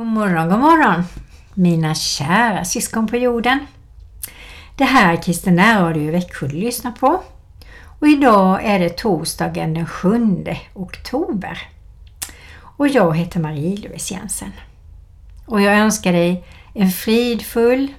God 0.00 0.08
morgon, 0.08 0.48
god 0.48 0.58
morgon 0.58 1.04
mina 1.54 1.94
kära 1.94 2.64
syskon 2.64 3.06
på 3.06 3.16
jorden. 3.16 3.66
Det 4.76 4.84
här 4.84 5.12
är 5.12 5.22
Kristina 5.22 5.82
Radio 5.82 6.12
Växjö 6.12 6.46
du 6.46 6.56
lyssnar 6.56 6.92
på 6.92 7.22
och 8.00 8.08
idag 8.08 8.64
är 8.64 8.78
det 8.78 8.88
torsdagen 8.88 9.74
den 9.74 9.86
7 9.86 10.46
oktober. 10.74 11.58
Och 12.60 12.88
jag 12.88 13.16
heter 13.16 13.40
Marie-Louise 13.40 14.14
Jensen. 14.14 14.52
Och 15.46 15.60
jag 15.60 15.74
önskar 15.74 16.12
dig 16.12 16.44
en 16.74 16.90
fridfull 16.90 17.94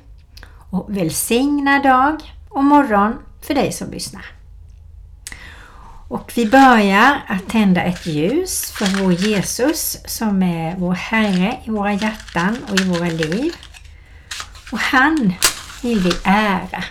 och 0.70 0.98
välsignad 0.98 1.84
dag 1.84 2.36
och 2.50 2.64
morgon 2.64 3.16
för 3.42 3.54
dig 3.54 3.72
som 3.72 3.92
lyssnar. 3.92 4.41
Och 6.12 6.32
vi 6.36 6.46
börjar 6.46 7.22
att 7.28 7.50
tända 7.50 7.84
ett 7.84 8.06
ljus 8.06 8.72
för 8.72 8.86
vår 8.86 9.14
Jesus 9.14 9.98
som 10.06 10.44
är 10.44 10.76
vår 10.76 10.94
Herre 10.94 11.60
i 11.66 11.70
våra 11.70 11.94
hjärtan 11.94 12.58
och 12.70 12.80
i 12.80 12.84
våra 12.84 13.08
liv. 13.08 13.52
Och 14.72 14.80
han 14.80 15.34
vill 15.84 16.00
vi 16.00 16.12
ära. 16.24 16.84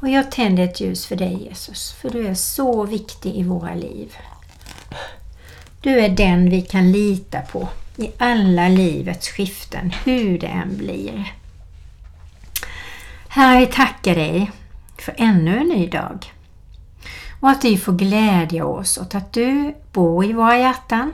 Och 0.00 0.08
jag 0.08 0.30
tänder 0.30 0.64
ett 0.64 0.80
ljus 0.80 1.06
för 1.06 1.16
dig 1.16 1.44
Jesus, 1.44 1.92
för 1.92 2.10
du 2.10 2.26
är 2.26 2.34
så 2.34 2.84
viktig 2.84 3.34
i 3.34 3.42
våra 3.42 3.74
liv. 3.74 4.16
Du 5.80 6.00
är 6.00 6.08
den 6.08 6.50
vi 6.50 6.62
kan 6.62 6.92
lita 6.92 7.40
på 7.40 7.68
i 7.96 8.10
alla 8.18 8.68
livets 8.68 9.28
skiften, 9.28 9.94
hur 10.04 10.38
det 10.38 10.46
än 10.46 10.76
blir. 10.76 11.34
Herre, 13.28 13.60
vi 13.60 13.66
tackar 13.66 14.14
dig 14.14 14.50
för 14.98 15.14
ännu 15.18 15.58
en 15.58 15.68
ny 15.68 15.86
dag 15.86 16.32
och 17.40 17.50
att 17.50 17.64
vi 17.64 17.78
får 17.78 17.92
glädja 17.92 18.66
oss 18.66 18.98
åt 18.98 19.14
att 19.14 19.32
du 19.32 19.74
bor 19.92 20.24
i 20.24 20.32
våra 20.32 20.58
hjärtan. 20.58 21.12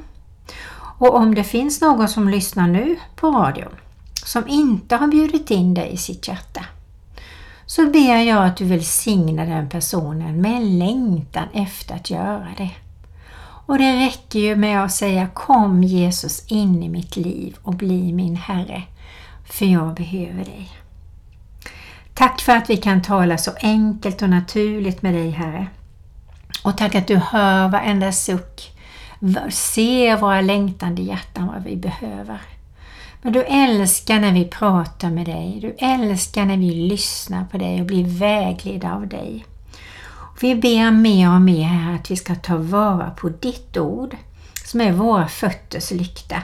Och 0.99 1.15
om 1.15 1.35
det 1.35 1.45
finns 1.45 1.81
någon 1.81 2.09
som 2.09 2.29
lyssnar 2.29 2.69
nu 2.69 2.97
på 3.17 3.31
radion 3.31 3.75
som 4.25 4.49
inte 4.49 4.97
har 4.97 5.07
bjudit 5.07 5.51
in 5.51 5.75
dig 5.75 5.93
i 5.93 5.97
sitt 5.97 6.29
hjärta 6.29 6.65
så 7.67 7.87
ber 7.87 8.21
jag 8.21 8.45
att 8.45 8.57
du 8.57 8.65
välsignar 8.65 9.47
den 9.47 9.69
personen 9.69 10.41
med 10.41 10.63
längtan 10.63 11.49
efter 11.53 11.95
att 11.95 12.11
göra 12.11 12.49
det. 12.57 12.71
Och 13.67 13.79
det 13.79 14.07
räcker 14.07 14.39
ju 14.39 14.57
med 14.57 14.85
att 14.85 14.93
säga 14.93 15.29
Kom 15.35 15.83
Jesus 15.83 16.47
in 16.47 16.83
i 16.83 16.89
mitt 16.89 17.17
liv 17.17 17.57
och 17.63 17.75
bli 17.75 18.13
min 18.13 18.37
Herre, 18.37 18.83
för 19.45 19.67
jag 19.67 19.95
behöver 19.95 20.45
dig. 20.45 20.71
Tack 22.15 22.41
för 22.41 22.57
att 22.57 22.71
vi 22.71 22.77
kan 22.77 23.03
tala 23.03 23.39
så 23.39 23.51
enkelt 23.61 24.23
och 24.23 24.31
naturligt 24.31 25.03
med 25.03 25.15
dig 25.15 25.31
Herre. 25.31 25.67
Och 26.67 26.77
tack 26.77 26.95
att 26.95 27.07
du 27.07 27.17
hör 27.17 27.69
varenda 27.69 28.13
suck, 28.13 28.73
ser 29.51 30.17
våra 30.17 30.41
längtande 30.41 31.03
hjärtan 31.03 31.47
vad 31.47 31.65
vi 31.65 31.77
behöver. 31.77 32.41
Men 33.23 33.33
du 33.33 33.43
älskar 33.43 34.21
när 34.21 34.33
vi 34.33 34.45
pratar 34.45 35.11
med 35.11 35.27
dig, 35.27 35.59
du 35.61 35.87
älskar 35.87 36.45
när 36.45 36.57
vi 36.57 36.71
lyssnar 36.71 37.45
på 37.45 37.59
dig 37.59 37.81
och 37.81 37.87
blir 37.87 38.19
vägledda 38.19 38.95
av 38.95 39.09
dig. 39.09 39.47
Vi 40.41 40.55
ber 40.55 40.91
mer 40.91 41.35
och 41.35 41.41
mer 41.41 41.65
här 41.65 41.95
att 41.95 42.11
vi 42.11 42.17
ska 42.17 42.35
ta 42.35 42.57
vara 42.57 43.11
på 43.11 43.29
ditt 43.29 43.77
ord 43.77 44.17
som 44.65 44.81
är 44.81 44.93
våra 44.93 45.29
fötters 45.29 45.91
lykta 45.91 46.43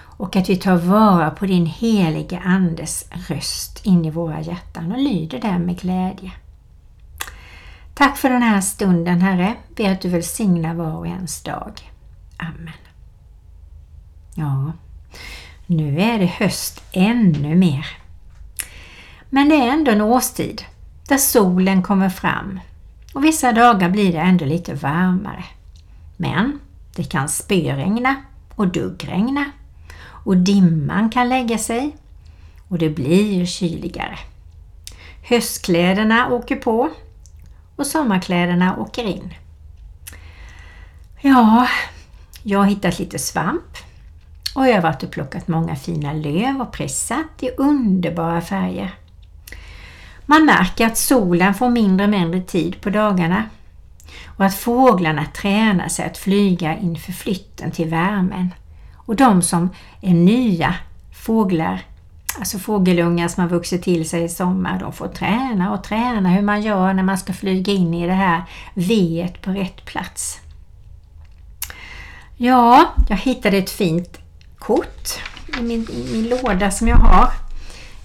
och 0.00 0.36
att 0.36 0.48
vi 0.48 0.56
tar 0.56 0.76
vara 0.76 1.30
på 1.30 1.46
din 1.46 1.66
heliga 1.66 2.38
Andes 2.38 3.06
röst 3.28 3.86
in 3.86 4.04
i 4.04 4.10
våra 4.10 4.40
hjärtan 4.40 4.92
och 4.92 4.98
lyder 4.98 5.38
den 5.38 5.62
med 5.66 5.80
glädje. 5.80 6.32
Tack 7.98 8.16
för 8.16 8.30
den 8.30 8.42
här 8.42 8.60
stunden 8.60 9.20
Herre. 9.20 9.54
Ber 9.76 9.92
att 9.92 10.00
du 10.00 10.08
välsignar 10.08 10.74
var 10.74 10.92
och 10.92 11.06
ens 11.06 11.42
dag. 11.42 11.92
Amen. 12.36 12.72
Ja, 14.34 14.72
nu 15.66 16.00
är 16.00 16.18
det 16.18 16.26
höst 16.26 16.82
ännu 16.92 17.54
mer. 17.54 17.86
Men 19.30 19.48
det 19.48 19.54
är 19.54 19.72
ändå 19.72 19.90
en 19.90 20.00
årstid 20.00 20.64
där 21.08 21.16
solen 21.16 21.82
kommer 21.82 22.08
fram 22.08 22.60
och 23.14 23.24
vissa 23.24 23.52
dagar 23.52 23.88
blir 23.88 24.12
det 24.12 24.18
ändå 24.18 24.44
lite 24.44 24.74
varmare. 24.74 25.44
Men 26.16 26.60
det 26.96 27.04
kan 27.04 27.28
spöregna 27.28 28.14
och 28.54 28.68
duggregna 28.68 29.44
och 30.24 30.36
dimman 30.36 31.10
kan 31.10 31.28
lägga 31.28 31.58
sig 31.58 31.96
och 32.68 32.78
det 32.78 32.90
blir 32.90 33.46
kyligare. 33.46 34.18
Höstkläderna 35.22 36.28
åker 36.28 36.56
på 36.56 36.90
och 37.78 37.86
sommarkläderna 37.86 38.76
åker 38.76 39.04
in. 39.04 39.34
Ja, 41.20 41.68
jag 42.42 42.58
har 42.58 42.66
hittat 42.66 42.98
lite 42.98 43.18
svamp 43.18 43.76
och 44.54 44.68
jag 44.68 44.74
har 44.74 44.82
varit 44.82 45.02
och 45.02 45.10
plockat 45.10 45.48
många 45.48 45.76
fina 45.76 46.12
löv 46.12 46.60
och 46.60 46.72
pressat 46.72 47.42
i 47.42 47.50
underbara 47.56 48.40
färger. 48.40 48.94
Man 50.26 50.44
märker 50.44 50.86
att 50.86 50.98
solen 50.98 51.54
får 51.54 51.70
mindre 51.70 52.04
och 52.04 52.10
mindre 52.10 52.40
tid 52.40 52.80
på 52.80 52.90
dagarna 52.90 53.44
och 54.36 54.44
att 54.44 54.54
fåglarna 54.54 55.24
tränar 55.24 55.88
sig 55.88 56.06
att 56.06 56.18
flyga 56.18 56.76
inför 56.76 57.12
flytten 57.12 57.70
till 57.70 57.88
värmen. 57.88 58.54
Och 58.96 59.16
de 59.16 59.42
som 59.42 59.70
är 60.00 60.14
nya 60.14 60.74
fåglar 61.12 61.82
Alltså 62.38 62.58
fågelungar 62.58 63.28
som 63.28 63.42
har 63.42 63.50
vuxit 63.50 63.82
till 63.82 64.08
sig 64.08 64.24
i 64.24 64.28
sommar, 64.28 64.80
de 64.80 64.92
får 64.92 65.08
träna 65.08 65.72
och 65.72 65.84
träna 65.84 66.28
hur 66.28 66.42
man 66.42 66.62
gör 66.62 66.94
när 66.94 67.02
man 67.02 67.18
ska 67.18 67.32
flyga 67.32 67.72
in 67.72 67.94
i 67.94 68.06
det 68.06 68.12
här 68.12 68.42
veet 68.74 69.42
på 69.42 69.50
rätt 69.50 69.84
plats. 69.84 70.40
Ja, 72.36 72.94
jag 73.08 73.16
hittade 73.16 73.56
ett 73.56 73.70
fint 73.70 74.18
kort 74.58 75.08
i 75.58 75.62
min, 75.62 75.86
i 75.90 76.12
min 76.12 76.28
låda 76.28 76.70
som 76.70 76.88
jag 76.88 76.96
har. 76.96 77.32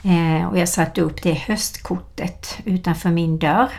Eh, 0.03 0.47
och 0.47 0.57
jag 0.57 0.69
satte 0.69 1.01
upp 1.01 1.23
det 1.23 1.33
höstkortet 1.33 2.57
utanför 2.65 3.09
min 3.09 3.39
dörr. 3.39 3.69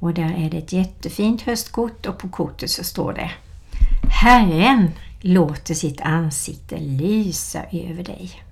Och 0.00 0.14
där 0.14 0.34
är 0.38 0.50
det 0.50 0.58
ett 0.58 0.72
jättefint 0.72 1.42
höstkort 1.42 2.06
och 2.06 2.18
på 2.18 2.28
kortet 2.28 2.70
så 2.70 2.84
står 2.84 3.12
det 3.12 3.30
Herren 4.10 4.90
låter 5.20 5.74
sitt 5.74 6.00
ansikte 6.00 6.78
lysa 6.78 7.62
över 7.72 8.04
dig. 8.04 8.43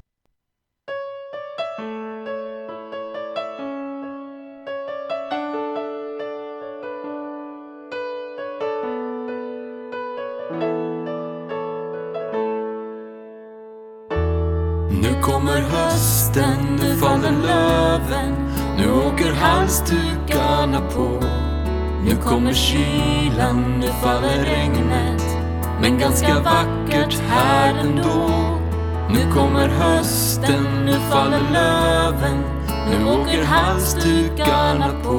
Nu 15.02 15.20
kommer 15.20 15.60
hösten, 15.60 16.78
nu 16.82 16.96
faller 16.96 17.32
löven. 17.46 18.34
Nu 18.78 18.92
åker 18.92 19.32
halsdukarna 19.32 20.80
på. 20.80 21.22
Nu 22.04 22.16
kommer 22.16 22.52
kylan, 22.52 23.80
nu 23.80 23.86
faller 23.86 24.44
regnet. 24.44 25.22
Men 25.80 25.98
ganska 25.98 26.34
vackert 26.34 27.20
här 27.28 27.74
ändå. 27.74 28.30
Nu 29.10 29.32
kommer 29.34 29.68
hösten, 29.68 30.66
nu 30.86 30.92
faller 31.10 31.42
löven. 31.52 32.44
Nu 32.90 33.06
åker 33.06 33.44
halsdukarna 33.44 34.90
på. 35.04 35.19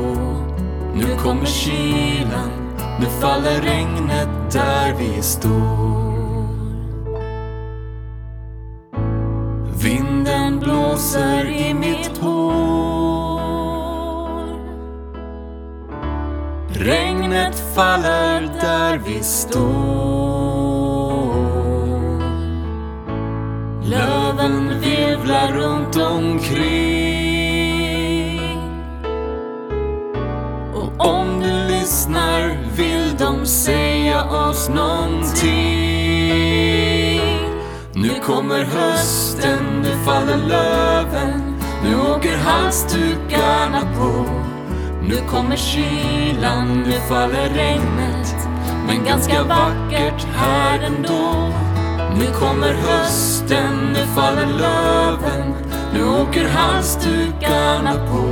Nu 0.95 1.17
kommer 1.23 1.45
kylan, 1.45 2.51
nu 2.99 3.05
faller 3.21 3.61
regnet 3.61 4.51
där 4.51 4.95
vi 4.99 5.21
står. 5.21 6.02
Faller 17.75 18.41
där 18.61 19.01
vi 19.05 19.23
står. 19.23 19.63
Löven 23.83 24.79
virvlar 24.79 25.51
runt 25.51 25.95
omkring. 25.95 27.33
Och 30.73 31.05
om 31.05 31.39
du 31.39 31.73
lyssnar 31.73 32.57
vill 32.75 33.17
de 33.17 33.45
säga 33.45 34.23
oss 34.23 34.69
någonting. 34.69 35.53
Nu 37.93 38.19
kommer 38.25 38.63
hösten 38.63 39.73
nu 39.83 39.89
faller 40.05 40.37
löven, 40.37 41.55
nu 41.83 42.01
åker 42.01 42.37
halsdukarna 42.37 43.81
på. 43.97 44.52
Nu 45.07 45.15
kommer 45.29 45.55
kylan, 45.55 46.83
nu 46.85 46.91
faller 46.91 47.49
regnet, 47.49 48.35
men 48.87 49.05
ganska 49.05 49.43
vackert 49.43 50.27
här 50.35 50.79
ändå. 50.79 51.49
Nu 52.17 52.25
kommer 52.39 52.73
hösten, 52.73 53.93
nu 53.93 53.99
faller 54.15 54.45
löven, 54.45 55.53
nu 55.93 56.05
åker 56.05 56.49
halsdukarna 56.49 57.93
på. 57.93 58.23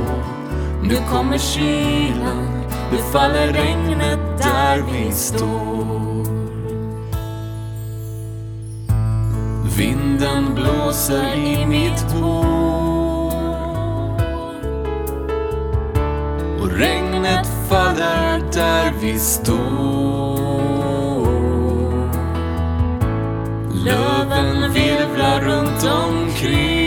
Nu 0.82 0.96
kommer 1.10 1.38
kylan, 1.38 2.64
nu 2.92 2.98
faller 3.12 3.46
regnet 3.46 4.42
där 4.42 4.84
vi 4.92 5.12
står. 5.12 6.26
Vinden 9.76 10.54
blåser 10.54 11.34
i 11.34 11.66
mitt 11.66 12.12
hår. 12.12 12.71
Och 16.62 16.70
regnet 16.70 17.48
faller 17.68 18.42
där 18.52 18.92
vi 19.00 19.18
står. 19.18 19.56
Löven 23.84 24.72
virvlar 24.72 25.40
runt 25.40 25.84
omkring. 26.04 26.82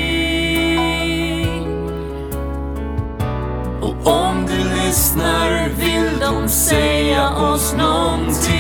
Och 3.81 4.07
om 4.07 4.45
du 4.47 4.57
lyssnar 4.57 5.69
vill 5.69 6.19
de 6.19 6.49
säga 6.49 7.29
oss 7.29 7.75
någonting. 7.77 8.55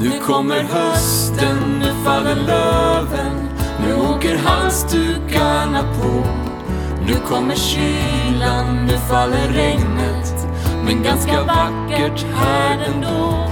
Nu 0.00 0.10
kommer 0.26 0.62
hösten, 0.62 1.78
nu 1.80 1.92
faller 2.04 2.36
löven, 2.36 3.48
nu 3.86 3.94
åker 3.94 4.36
halsdukarna 4.36 5.82
på. 5.82 6.47
Nu 7.08 7.14
kommer 7.14 7.54
kylan, 7.54 8.86
nu 8.86 8.92
faller 8.92 9.48
regnet, 9.52 10.46
men 10.84 11.02
ganska 11.02 11.42
vackert 11.42 12.26
här 12.34 12.78
ändå. 12.94 13.48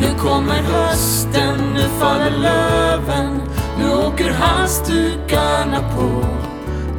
Nu 0.00 0.18
kommer 0.18 0.62
hösten, 0.62 1.72
nu 1.74 1.80
faller 2.00 2.30
löven, 2.30 3.42
nu 3.78 3.94
åker 3.94 4.30
halsdukarna 4.32 5.80
på. 5.96 6.26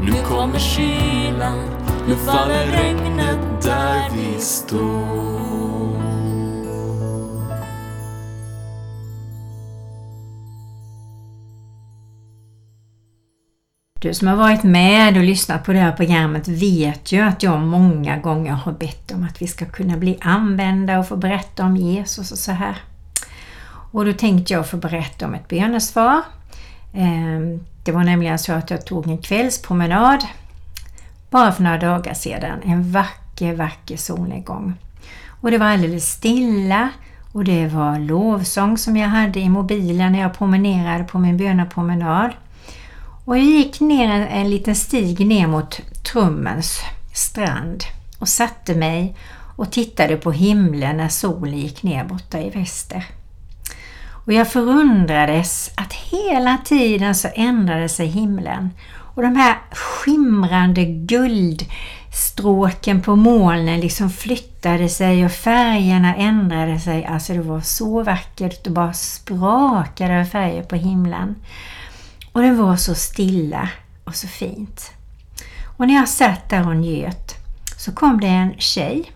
Nu 0.02 0.14
kommer 0.30 0.60
kylan, 0.60 1.60
nu 2.08 2.16
faller 2.16 2.66
regnet 2.66 3.64
där 3.64 4.10
vi 4.14 4.42
står. 4.42 5.45
Du 14.06 14.14
som 14.14 14.28
har 14.28 14.36
varit 14.36 14.64
med 14.64 15.18
och 15.18 15.24
lyssnat 15.24 15.64
på 15.64 15.74
det 15.74 15.80
här 15.80 15.92
programmet 15.92 16.48
vet 16.48 17.12
ju 17.12 17.22
att 17.22 17.44
jag 17.44 17.62
många 17.62 18.18
gånger 18.18 18.52
har 18.52 18.72
bett 18.72 19.12
om 19.12 19.24
att 19.24 19.42
vi 19.42 19.48
ska 19.48 19.66
kunna 19.66 19.98
bli 19.98 20.18
använda 20.22 21.00
och 21.00 21.08
få 21.08 21.16
berätta 21.16 21.66
om 21.66 21.78
Jesus 21.78 22.32
och 22.32 22.38
så 22.38 22.52
här. 22.52 22.78
Och 23.92 24.06
då 24.06 24.14
tänkte 24.14 24.54
jag 24.54 24.68
få 24.68 24.78
berätta 24.78 25.26
om 25.26 25.34
ett 25.34 25.48
bönesvar. 25.48 26.22
Ehm, 26.94 27.60
det 27.84 27.92
var 27.92 28.04
nämligen 28.04 28.40
så 28.40 28.54
att 28.54 28.70
jag 28.70 28.86
tog 28.86 29.08
en 29.08 29.18
kvällspromenad 29.18 30.26
bara 31.30 31.52
för 31.52 31.64
några 31.64 31.78
dagar 31.78 32.14
sedan. 32.14 32.60
En 32.64 32.92
vacker, 32.92 33.54
vacker 33.56 33.98
solnedgång. 33.98 34.74
Och 35.42 35.52
det 35.52 35.58
var 35.58 35.68
alldeles 35.68 36.12
stilla 36.12 36.90
och 37.32 37.44
det 37.44 37.68
var 37.68 38.00
lovsång 38.00 38.78
som 38.78 38.98
jag 38.98 39.08
hade 39.08 39.40
i 39.40 39.50
mobilen 39.50 40.12
när 40.12 40.20
jag 40.20 40.38
promenerade 40.38 41.04
på 41.04 41.18
min 41.18 41.38
bönepromenad. 41.38 42.32
Och 43.26 43.38
jag 43.38 43.46
gick 43.46 43.80
ner 43.80 44.10
en, 44.10 44.28
en 44.28 44.50
liten 44.50 44.76
stig 44.76 45.28
ner 45.28 45.48
mot 45.48 45.82
Trummens 46.12 46.80
strand 47.14 47.84
och 48.20 48.30
satte 48.30 48.76
mig 48.76 49.16
och 49.56 49.72
tittade 49.72 50.18
på 50.18 50.32
himlen 50.32 50.98
när 50.98 51.10
solen 51.10 51.58
gick 51.58 51.84
ner 51.84 52.04
borta 52.04 52.40
i 52.40 52.50
väster. 52.50 53.06
Och 54.26 54.34
jag 54.34 54.52
förundrades 54.52 55.72
att 55.76 55.94
hela 55.94 56.58
tiden 56.66 57.16
så 57.16 57.28
ändrade 57.34 57.90
sig 57.90 58.08
himlen 58.08 58.70
och 59.16 59.22
de 59.22 59.36
här 59.36 59.56
skimrande 59.72 60.86
guldstråken 60.86 63.02
på 63.02 63.16
molnen 63.16 63.80
liksom 63.80 64.10
flyttade 64.10 64.90
sig 64.90 65.26
och 65.26 65.32
färgerna 65.32 66.16
ändrade 66.16 66.80
sig. 66.80 67.06
Alltså 67.06 67.34
det 67.34 67.42
var 67.42 67.62
så 67.62 68.04
vackert 68.04 68.68
och 68.68 68.74
bara 68.74 68.94
sprakade 68.94 70.22
av 70.22 70.26
färger 70.26 70.64
på 70.64 70.76
himlen. 70.76 71.36
Och 72.36 72.42
det 72.42 72.52
var 72.52 72.76
så 72.76 72.96
stilla 72.96 73.70
och 74.04 74.16
så 74.16 74.28
fint. 74.28 74.92
Och 75.78 75.88
när 75.88 75.96
jag 75.96 76.10
satt 76.10 76.50
där 76.50 76.68
och 76.68 76.76
njöt 76.76 77.36
så 77.78 77.92
kom 77.92 78.20
det 78.20 78.28
en 78.28 78.54
tjej 78.58 79.12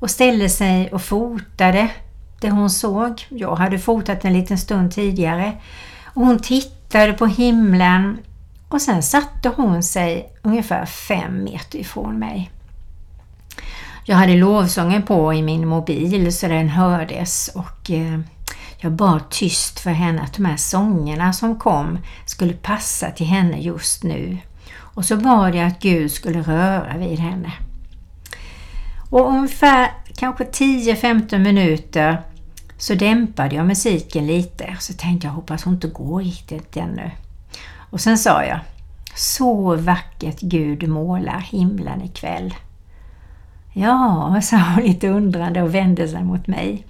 och 0.00 0.10
ställde 0.10 0.48
sig 0.48 0.92
och 0.92 1.02
fotade 1.02 1.90
det 2.40 2.50
hon 2.50 2.70
såg. 2.70 3.26
Jag 3.28 3.56
hade 3.56 3.78
fotat 3.78 4.24
en 4.24 4.32
liten 4.32 4.58
stund 4.58 4.92
tidigare. 4.92 5.52
Och 6.04 6.26
hon 6.26 6.38
tittade 6.38 7.12
på 7.12 7.26
himlen 7.26 8.18
och 8.68 8.82
sen 8.82 9.02
satte 9.02 9.52
hon 9.56 9.82
sig 9.82 10.32
ungefär 10.42 10.86
fem 10.86 11.44
meter 11.44 11.78
ifrån 11.78 12.18
mig. 12.18 12.50
Jag 14.04 14.16
hade 14.16 14.34
lovsången 14.34 15.02
på 15.02 15.34
i 15.34 15.42
min 15.42 15.68
mobil 15.68 16.32
så 16.32 16.48
den 16.48 16.68
hördes 16.68 17.50
och 17.54 17.90
eh, 17.90 18.20
jag 18.78 18.92
bad 18.92 19.30
tyst 19.30 19.80
för 19.80 19.90
henne 19.90 20.22
att 20.22 20.34
de 20.34 20.44
här 20.44 20.56
sångerna 20.56 21.32
som 21.32 21.58
kom 21.58 21.98
skulle 22.26 22.52
passa 22.52 23.10
till 23.10 23.26
henne 23.26 23.60
just 23.60 24.02
nu. 24.02 24.38
Och 24.78 25.04
så 25.04 25.16
bad 25.16 25.54
jag 25.54 25.66
att 25.66 25.80
Gud 25.80 26.12
skulle 26.12 26.40
röra 26.42 26.96
vid 26.98 27.18
henne. 27.18 27.52
Och 29.10 29.28
ungefär 29.28 29.90
kanske 30.16 30.44
10-15 30.44 31.38
minuter 31.38 32.22
så 32.78 32.94
dämpade 32.94 33.56
jag 33.56 33.66
musiken 33.66 34.26
lite. 34.26 34.76
Så 34.80 34.92
tänkte 34.92 35.26
jag, 35.26 35.34
hoppas 35.34 35.64
hon 35.64 35.74
inte 35.74 35.88
går 35.88 36.20
riktigt 36.20 36.76
ännu. 36.76 37.10
Och 37.90 38.00
sen 38.00 38.18
sa 38.18 38.44
jag, 38.44 38.60
så 39.14 39.76
vackert 39.76 40.40
Gud 40.40 40.88
målar 40.88 41.40
himlen 41.40 42.02
ikväll. 42.02 42.54
Ja, 43.72 44.40
sa 44.42 44.56
hon 44.56 44.84
lite 44.84 45.08
undrande 45.08 45.62
och 45.62 45.74
vände 45.74 46.08
sig 46.08 46.24
mot 46.24 46.46
mig. 46.46 46.86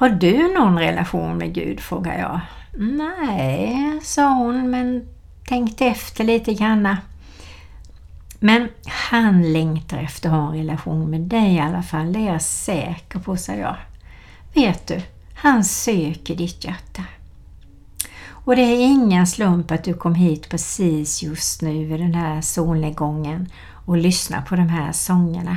Har 0.00 0.10
du 0.10 0.54
någon 0.54 0.78
relation 0.78 1.38
med 1.38 1.54
Gud? 1.54 1.80
frågar 1.80 2.18
jag. 2.18 2.40
Nej, 2.78 4.00
sa 4.02 4.34
hon, 4.34 4.70
men 4.70 5.08
tänkte 5.48 5.86
efter 5.86 6.24
lite 6.24 6.54
granna. 6.54 6.98
Men 8.38 8.68
han 8.86 9.52
längtar 9.52 9.98
efter 9.98 10.28
att 10.28 10.34
ha 10.34 10.48
en 10.48 10.56
relation 10.56 11.10
med 11.10 11.20
dig 11.20 11.54
i 11.54 11.60
alla 11.60 11.82
fall, 11.82 12.12
det 12.12 12.18
är 12.18 12.32
jag 12.32 12.42
säker 12.42 13.18
på, 13.18 13.36
sa 13.36 13.52
jag. 13.52 13.76
Vet 14.54 14.86
du, 14.86 15.00
han 15.34 15.64
söker 15.64 16.36
ditt 16.36 16.64
hjärta. 16.64 17.04
Och 18.28 18.56
det 18.56 18.62
är 18.62 18.86
ingen 18.86 19.26
slump 19.26 19.70
att 19.70 19.84
du 19.84 19.94
kom 19.94 20.14
hit 20.14 20.48
precis 20.48 21.22
just 21.22 21.62
nu 21.62 21.84
vid 21.84 22.00
den 22.00 22.14
här 22.14 22.40
solnedgången 22.40 23.48
och 23.86 23.96
lyssnar 23.96 24.42
på 24.42 24.56
de 24.56 24.68
här 24.68 24.92
sångerna. 24.92 25.56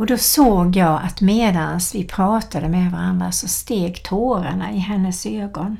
Och 0.00 0.06
då 0.06 0.18
såg 0.18 0.76
jag 0.76 1.00
att 1.02 1.20
medans 1.20 1.94
vi 1.94 2.04
pratade 2.04 2.68
med 2.68 2.92
varandra 2.92 3.32
så 3.32 3.48
steg 3.48 4.02
tårarna 4.02 4.72
i 4.72 4.78
hennes 4.78 5.26
ögon. 5.26 5.76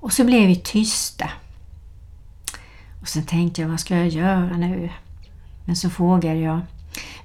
Och 0.00 0.12
så 0.12 0.24
blev 0.24 0.46
vi 0.46 0.56
tysta. 0.56 1.30
Och 3.00 3.08
så 3.08 3.22
tänkte 3.22 3.60
jag, 3.60 3.68
vad 3.68 3.80
ska 3.80 3.96
jag 3.96 4.08
göra 4.08 4.56
nu? 4.56 4.90
Men 5.64 5.76
så 5.76 5.90
frågade 5.90 6.38
jag, 6.38 6.60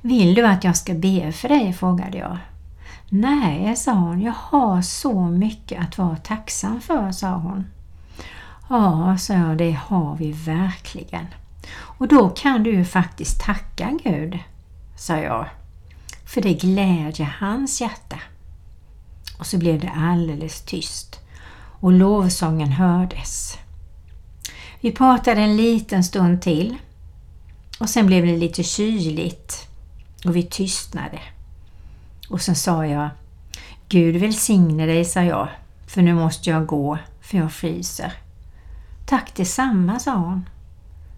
vill 0.02 0.36
du 0.36 0.46
att 0.46 0.64
jag 0.64 0.78
ska 0.78 0.94
be 0.94 1.32
för 1.32 1.50
dig? 1.50 1.74
frågade 1.74 2.18
jag. 2.18 2.38
Nej, 3.10 3.76
sa 3.76 3.92
hon, 3.92 4.22
jag 4.22 4.36
har 4.38 4.82
så 4.82 5.22
mycket 5.22 5.82
att 5.82 5.98
vara 5.98 6.16
tacksam 6.16 6.82
för, 6.82 7.12
sa 7.12 7.32
hon. 7.32 7.66
Ja, 8.70 9.18
sa 9.18 9.34
jag, 9.34 9.58
det 9.58 9.80
har 9.86 10.16
vi 10.16 10.32
verkligen. 10.32 11.26
Och 11.74 12.08
då 12.08 12.30
kan 12.30 12.64
du 12.64 12.72
ju 12.72 12.86
faktiskt 12.86 13.42
tacka 13.42 14.00
Gud, 14.04 14.40
sa 15.02 15.18
jag. 15.18 15.50
För 16.26 16.42
det 16.42 16.54
glädjer 16.54 17.36
hans 17.40 17.82
hjärta. 17.82 18.20
Och 19.38 19.46
så 19.46 19.58
blev 19.58 19.80
det 19.80 19.92
alldeles 19.96 20.62
tyst 20.62 21.20
och 21.80 21.92
lovsången 21.92 22.72
hördes. 22.72 23.58
Vi 24.82 24.92
pratade 24.92 25.42
en 25.42 25.58
liten 25.58 26.04
stund 26.04 26.42
till 26.42 26.76
och 27.80 27.90
sen 27.90 28.08
blev 28.08 28.26
det 28.26 28.38
lite 28.38 28.64
kyligt 28.64 29.68
och 30.26 30.36
vi 30.36 30.44
tystnade. 30.44 31.20
Och 32.30 32.42
sen 32.42 32.56
sa 32.56 32.86
jag 32.86 33.10
Gud 33.90 34.16
välsigne 34.16 34.86
dig, 34.86 35.06
sa 35.06 35.22
jag, 35.24 35.48
för 35.88 36.02
nu 36.02 36.14
måste 36.14 36.50
jag 36.50 36.66
gå, 36.66 36.98
för 37.22 37.38
jag 37.38 37.54
fryser. 37.54 38.14
Tack 39.06 39.36
detsamma, 39.36 40.00
sa 40.00 40.16
hon. 40.16 40.50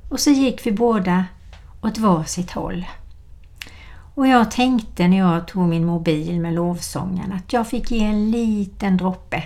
Och 0.09 0.19
så 0.19 0.29
gick 0.29 0.65
vi 0.65 0.71
båda 0.71 1.25
åt 1.81 1.97
var 1.97 2.23
sitt 2.23 2.51
håll. 2.51 2.85
Och 4.15 4.27
jag 4.27 4.51
tänkte 4.51 5.07
när 5.07 5.17
jag 5.17 5.47
tog 5.47 5.67
min 5.67 5.85
mobil 5.85 6.39
med 6.39 6.53
lovsången 6.53 7.33
att 7.33 7.53
jag 7.53 7.67
fick 7.67 7.91
ge 7.91 8.03
en 8.03 8.31
liten 8.31 8.97
droppe. 8.97 9.43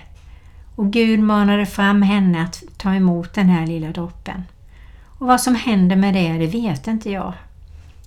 Och 0.76 0.92
Gud 0.92 1.20
manade 1.20 1.66
fram 1.66 2.02
henne 2.02 2.44
att 2.44 2.64
ta 2.78 2.94
emot 2.94 3.34
den 3.34 3.50
här 3.50 3.68
lilla 3.68 3.92
droppen. 3.92 4.44
Och 5.20 5.28
vad 5.28 5.42
som 5.42 5.56
händer 5.56 5.96
med 5.96 6.14
det, 6.14 6.34
det 6.34 6.48
vet 6.48 6.88
inte 6.88 7.12
jag. 7.12 7.34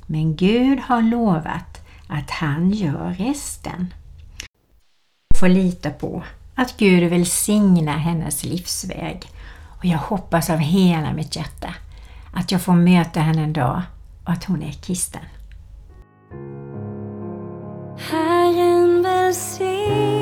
Men 0.06 0.36
Gud 0.36 0.78
har 0.80 1.02
lovat 1.02 1.86
att 2.06 2.30
han 2.30 2.70
gör 2.70 3.14
resten. 3.18 3.94
Får 5.38 5.48
lita 5.48 5.90
på 5.90 6.22
att 6.54 6.76
Gud 6.76 7.10
välsigna 7.10 7.92
hennes 7.92 8.44
livsväg 8.44 9.22
och 9.78 9.84
jag 9.84 9.98
hoppas 9.98 10.50
av 10.50 10.58
hela 10.58 11.12
mitt 11.12 11.36
hjärta 11.36 11.74
att 12.32 12.52
jag 12.52 12.62
får 12.62 12.72
möta 12.72 13.20
henne 13.20 13.42
en 13.42 13.52
dag 13.52 13.82
och 14.24 14.32
att 14.32 14.44
hon 14.44 14.62
är 14.62 14.72
kristen. 14.72 15.22
Herren 18.08 19.04
välsigne 19.04 20.19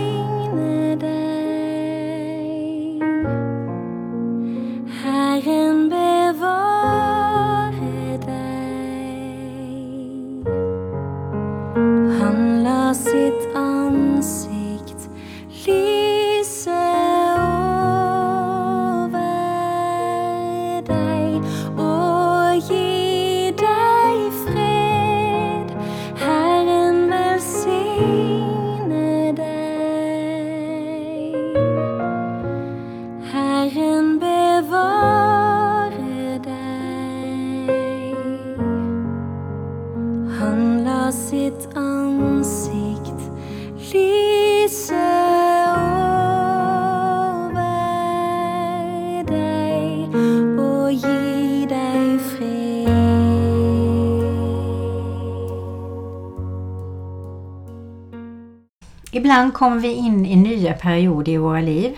Ibland 59.11 59.55
kommer 59.55 59.81
vi 59.81 59.93
in 59.93 60.27
i 60.27 60.37
nya 60.37 60.73
perioder 60.73 61.33
i 61.33 61.37
våra 61.37 61.61
liv. 61.61 61.97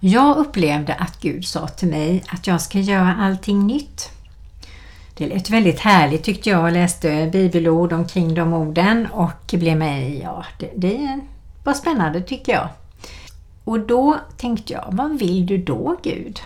Jag 0.00 0.36
upplevde 0.36 0.94
att 0.94 1.20
Gud 1.20 1.46
sa 1.46 1.68
till 1.68 1.88
mig 1.88 2.24
att 2.28 2.46
jag 2.46 2.60
ska 2.60 2.78
göra 2.78 3.14
allting 3.14 3.66
nytt. 3.66 4.10
Det 5.14 5.26
lät 5.26 5.50
väldigt 5.50 5.80
härligt 5.80 6.24
tyckte 6.24 6.50
jag 6.50 6.64
och 6.64 6.72
läste 6.72 7.30
bibelord 7.32 7.92
omkring 7.92 8.34
de 8.34 8.52
orden 8.52 9.06
och 9.06 9.52
blev 9.52 9.76
med, 9.76 10.14
ja 10.14 10.44
det, 10.58 10.70
det 10.76 11.20
var 11.64 11.74
spännande 11.74 12.20
tycker 12.20 12.52
jag. 12.52 12.68
Och 13.64 13.80
då 13.80 14.16
tänkte 14.36 14.72
jag, 14.72 14.84
vad 14.90 15.18
vill 15.18 15.46
du 15.46 15.58
då 15.58 15.96
Gud? 16.02 16.40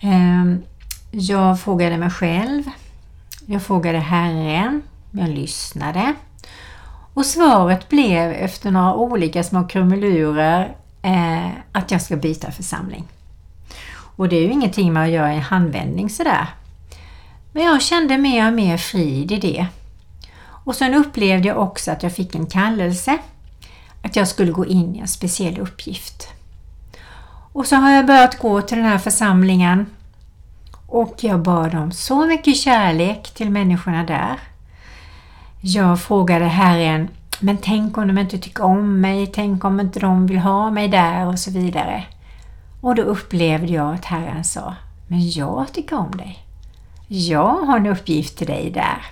Ehm, 0.00 0.62
jag 1.10 1.60
frågade 1.60 1.96
mig 1.96 2.10
själv, 2.10 2.62
jag 3.46 3.62
frågade 3.62 3.98
Herren, 3.98 4.82
jag 5.10 5.28
lyssnade 5.28 6.14
och 7.14 7.26
svaret 7.26 7.88
blev 7.88 8.32
efter 8.32 8.70
några 8.70 8.94
olika 8.94 9.44
små 9.44 9.64
krumelurer 9.64 10.76
eh, 11.02 11.48
att 11.72 11.90
jag 11.90 12.02
ska 12.02 12.16
byta 12.16 12.50
församling. 12.50 13.04
Och 14.16 14.28
det 14.28 14.36
är 14.36 14.40
ju 14.40 14.52
ingenting 14.52 14.92
man 14.92 15.12
gör 15.12 15.28
i 15.28 15.34
en 15.34 15.42
handvändning 15.42 16.10
sådär. 16.10 16.46
Men 17.52 17.64
jag 17.64 17.82
kände 17.82 18.18
mer 18.18 18.46
och 18.46 18.52
mer 18.52 18.76
frid 18.76 19.32
i 19.32 19.36
det. 19.36 19.66
Och 20.64 20.74
sen 20.74 20.94
upplevde 20.94 21.48
jag 21.48 21.58
också 21.58 21.90
att 21.90 22.02
jag 22.02 22.14
fick 22.14 22.34
en 22.34 22.46
kallelse 22.46 23.18
att 24.02 24.16
jag 24.16 24.28
skulle 24.28 24.52
gå 24.52 24.66
in 24.66 24.96
i 24.96 24.98
en 24.98 25.08
speciell 25.08 25.58
uppgift. 25.58 26.28
Och 27.52 27.66
så 27.66 27.76
har 27.76 27.90
jag 27.90 28.06
börjat 28.06 28.38
gå 28.38 28.60
till 28.62 28.76
den 28.78 28.86
här 28.86 28.98
församlingen 28.98 29.86
och 30.86 31.16
jag 31.20 31.42
bad 31.42 31.74
om 31.74 31.92
så 31.92 32.26
mycket 32.26 32.56
kärlek 32.56 33.34
till 33.34 33.50
människorna 33.50 34.04
där. 34.04 34.38
Jag 35.66 36.00
frågade 36.00 36.44
Herren, 36.44 37.08
men 37.40 37.56
tänk 37.56 37.98
om 37.98 38.08
de 38.08 38.18
inte 38.18 38.38
tycker 38.38 38.64
om 38.64 39.00
mig, 39.00 39.26
tänk 39.26 39.64
om 39.64 39.80
inte 39.80 40.00
de 40.00 40.26
vill 40.26 40.38
ha 40.38 40.70
mig 40.70 40.88
där 40.88 41.26
och 41.26 41.38
så 41.38 41.50
vidare. 41.50 42.04
Och 42.80 42.94
då 42.94 43.02
upplevde 43.02 43.72
jag 43.72 43.94
att 43.94 44.04
Herren 44.04 44.44
sa, 44.44 44.74
men 45.08 45.30
jag 45.30 45.72
tycker 45.72 45.96
om 45.96 46.10
dig. 46.10 46.38
Jag 47.08 47.56
har 47.56 47.76
en 47.76 47.86
uppgift 47.86 48.38
till 48.38 48.46
dig 48.46 48.70
där. 48.70 49.04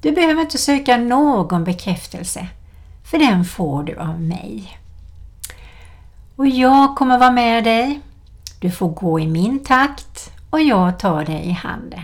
Du 0.00 0.12
behöver 0.12 0.40
inte 0.40 0.58
söka 0.58 0.96
någon 0.96 1.64
bekräftelse, 1.64 2.46
för 3.10 3.18
den 3.18 3.44
får 3.44 3.82
du 3.82 3.96
av 3.96 4.20
mig. 4.20 4.78
Och 6.36 6.46
jag 6.46 6.96
kommer 6.96 7.18
vara 7.18 7.30
med 7.30 7.64
dig. 7.64 8.00
Du 8.60 8.70
får 8.70 8.88
gå 8.88 9.20
i 9.20 9.26
min 9.26 9.64
takt 9.64 10.30
och 10.50 10.60
jag 10.60 10.98
tar 10.98 11.24
dig 11.24 11.46
i 11.46 11.52
handen. 11.52 12.02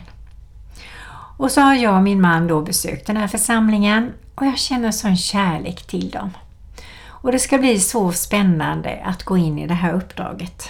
Och 1.37 1.50
så 1.50 1.61
har 1.61 1.75
jag 1.75 1.97
och 1.97 2.03
min 2.03 2.21
man 2.21 2.47
då 2.47 2.61
besökt 2.61 3.07
den 3.07 3.17
här 3.17 3.29
församlingen 3.29 4.12
och 4.35 4.47
jag 4.47 4.59
känner 4.59 4.91
sån 4.91 5.17
kärlek 5.17 5.87
till 5.87 6.11
dem. 6.11 6.31
Och 7.07 7.33
det 7.33 7.38
ska 7.38 7.59
bli 7.59 7.81
så 7.81 8.12
spännande 8.12 9.03
att 9.05 9.23
gå 9.23 9.37
in 9.37 9.59
i 9.59 9.67
det 9.67 9.75
här 9.75 9.93
uppdraget. 9.93 10.69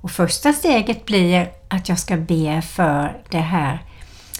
Och 0.00 0.10
första 0.10 0.52
steget 0.52 1.06
blir 1.06 1.50
att 1.68 1.88
jag 1.88 1.98
ska 1.98 2.16
be 2.16 2.62
för 2.62 3.22
det 3.28 3.38
här 3.38 3.78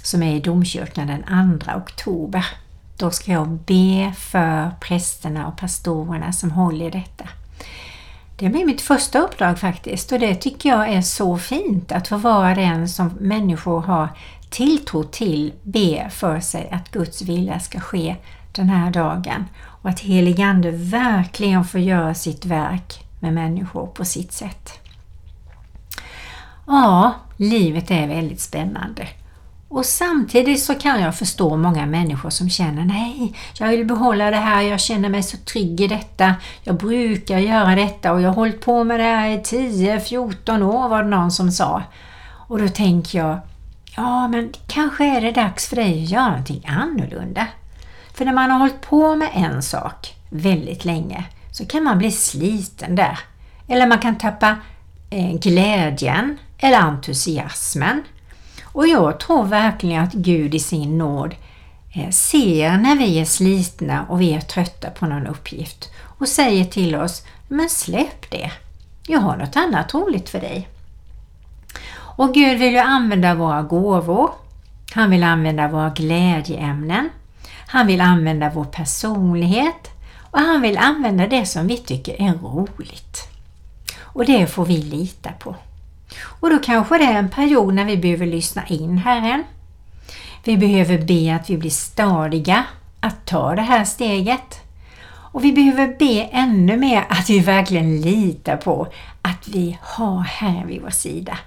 som 0.02 0.22
är 0.22 0.34
i 0.34 0.40
domkyrkan 0.40 1.06
den 1.06 1.58
2 1.58 1.72
oktober. 1.72 2.46
Då 2.96 3.10
ska 3.10 3.32
jag 3.32 3.48
be 3.48 4.12
för 4.18 4.70
prästerna 4.80 5.46
och 5.46 5.56
pastorerna 5.56 6.32
som 6.32 6.50
håller 6.50 6.86
i 6.86 6.90
detta. 6.90 7.28
Det 8.36 8.48
blir 8.48 8.64
mitt 8.64 8.80
första 8.80 9.18
uppdrag 9.18 9.58
faktiskt 9.58 10.12
och 10.12 10.18
det 10.18 10.34
tycker 10.34 10.68
jag 10.68 10.88
är 10.88 11.02
så 11.02 11.38
fint 11.38 11.92
att 11.92 12.08
få 12.08 12.16
vara 12.16 12.54
den 12.54 12.88
som 12.88 13.08
människor 13.20 13.80
har 13.80 14.08
tilltro 14.50 15.04
till 15.04 15.52
be 15.62 16.10
för 16.10 16.40
sig 16.40 16.68
att 16.70 16.90
Guds 16.90 17.22
vilja 17.22 17.60
ska 17.60 17.80
ske 17.80 18.16
den 18.52 18.68
här 18.68 18.90
dagen 18.90 19.44
och 19.64 19.90
att 19.90 20.00
heligande 20.00 20.70
verkligen 20.70 21.64
får 21.64 21.80
göra 21.80 22.14
sitt 22.14 22.44
verk 22.44 23.04
med 23.20 23.32
människor 23.32 23.86
på 23.86 24.04
sitt 24.04 24.32
sätt. 24.32 24.72
Ja, 26.66 27.14
livet 27.36 27.90
är 27.90 28.06
väldigt 28.06 28.40
spännande. 28.40 29.08
Och 29.68 29.84
samtidigt 29.84 30.62
så 30.62 30.74
kan 30.74 31.00
jag 31.00 31.16
förstå 31.16 31.56
många 31.56 31.86
människor 31.86 32.30
som 32.30 32.50
känner 32.50 32.84
nej, 32.84 33.34
jag 33.58 33.68
vill 33.68 33.86
behålla 33.86 34.30
det 34.30 34.36
här, 34.36 34.62
jag 34.62 34.80
känner 34.80 35.08
mig 35.08 35.22
så 35.22 35.36
trygg 35.36 35.80
i 35.80 35.86
detta, 35.86 36.34
jag 36.62 36.76
brukar 36.76 37.38
göra 37.38 37.74
detta 37.74 38.12
och 38.12 38.20
jag 38.20 38.28
har 38.28 38.34
hållit 38.34 38.60
på 38.60 38.84
med 38.84 39.00
det 39.00 39.04
här 39.04 39.28
i 39.28 39.36
10-14 39.36 40.62
år 40.62 40.88
var 40.88 41.02
det 41.02 41.08
någon 41.08 41.30
som 41.30 41.50
sa. 41.50 41.82
Och 42.48 42.58
då 42.58 42.68
tänker 42.68 43.18
jag, 43.18 43.38
ja 43.98 44.28
men 44.28 44.52
kanske 44.66 45.16
är 45.16 45.20
det 45.20 45.32
dags 45.32 45.68
för 45.68 45.76
dig 45.76 46.02
att 46.02 46.10
göra 46.10 46.28
någonting 46.28 46.64
annorlunda. 46.66 47.46
För 48.14 48.24
när 48.24 48.32
man 48.32 48.50
har 48.50 48.58
hållit 48.58 48.80
på 48.80 49.16
med 49.16 49.30
en 49.34 49.62
sak 49.62 50.14
väldigt 50.30 50.84
länge 50.84 51.24
så 51.52 51.66
kan 51.66 51.84
man 51.84 51.98
bli 51.98 52.10
sliten 52.10 52.96
där. 52.96 53.18
Eller 53.68 53.86
man 53.86 53.98
kan 53.98 54.18
tappa 54.18 54.56
eh, 55.10 55.32
glädjen 55.32 56.38
eller 56.58 56.78
entusiasmen. 56.78 58.02
Och 58.64 58.88
jag 58.88 59.20
tror 59.20 59.44
verkligen 59.44 60.04
att 60.04 60.12
Gud 60.12 60.54
i 60.54 60.60
sin 60.60 60.98
nåd 60.98 61.34
eh, 61.94 62.10
ser 62.10 62.76
när 62.76 62.96
vi 62.96 63.20
är 63.20 63.24
slitna 63.24 64.06
och 64.08 64.20
vi 64.20 64.32
är 64.32 64.40
trötta 64.40 64.90
på 64.90 65.06
någon 65.06 65.26
uppgift 65.26 65.88
och 66.18 66.28
säger 66.28 66.64
till 66.64 66.94
oss 66.94 67.22
Men 67.48 67.68
släpp 67.68 68.30
det! 68.30 68.50
Jag 69.06 69.20
har 69.20 69.36
något 69.36 69.56
annat 69.56 69.94
roligt 69.94 70.28
för 70.28 70.40
dig. 70.40 70.68
Och 72.18 72.34
Gud 72.34 72.58
vill 72.58 72.72
ju 72.72 72.78
använda 72.78 73.34
våra 73.34 73.62
gåvor. 73.62 74.30
Han 74.94 75.10
vill 75.10 75.22
använda 75.22 75.68
våra 75.68 75.90
glädjeämnen. 75.90 77.10
Han 77.66 77.86
vill 77.86 78.00
använda 78.00 78.50
vår 78.54 78.64
personlighet 78.64 79.90
och 80.30 80.38
han 80.38 80.62
vill 80.62 80.78
använda 80.78 81.26
det 81.26 81.46
som 81.46 81.66
vi 81.66 81.76
tycker 81.76 82.22
är 82.22 82.34
roligt. 82.34 83.28
Och 84.00 84.24
det 84.24 84.46
får 84.46 84.64
vi 84.64 84.76
lita 84.76 85.32
på. 85.32 85.56
Och 86.20 86.50
då 86.50 86.58
kanske 86.58 86.98
det 86.98 87.04
är 87.04 87.18
en 87.18 87.28
period 87.28 87.74
när 87.74 87.84
vi 87.84 87.96
behöver 87.96 88.26
lyssna 88.26 88.66
in 88.66 88.98
Herren. 88.98 89.44
Vi 90.44 90.56
behöver 90.56 90.98
be 90.98 91.34
att 91.34 91.50
vi 91.50 91.56
blir 91.56 91.70
stadiga 91.70 92.64
att 93.00 93.26
ta 93.26 93.54
det 93.54 93.62
här 93.62 93.84
steget. 93.84 94.60
Och 95.10 95.44
vi 95.44 95.52
behöver 95.52 95.96
be 95.98 96.28
ännu 96.32 96.76
mer 96.76 97.04
att 97.08 97.30
vi 97.30 97.40
verkligen 97.40 98.00
litar 98.00 98.56
på 98.56 98.88
att 99.22 99.48
vi 99.48 99.78
har 99.82 100.20
Herren 100.20 100.66
vid 100.66 100.82
vår 100.82 100.90
sida. 100.90 101.38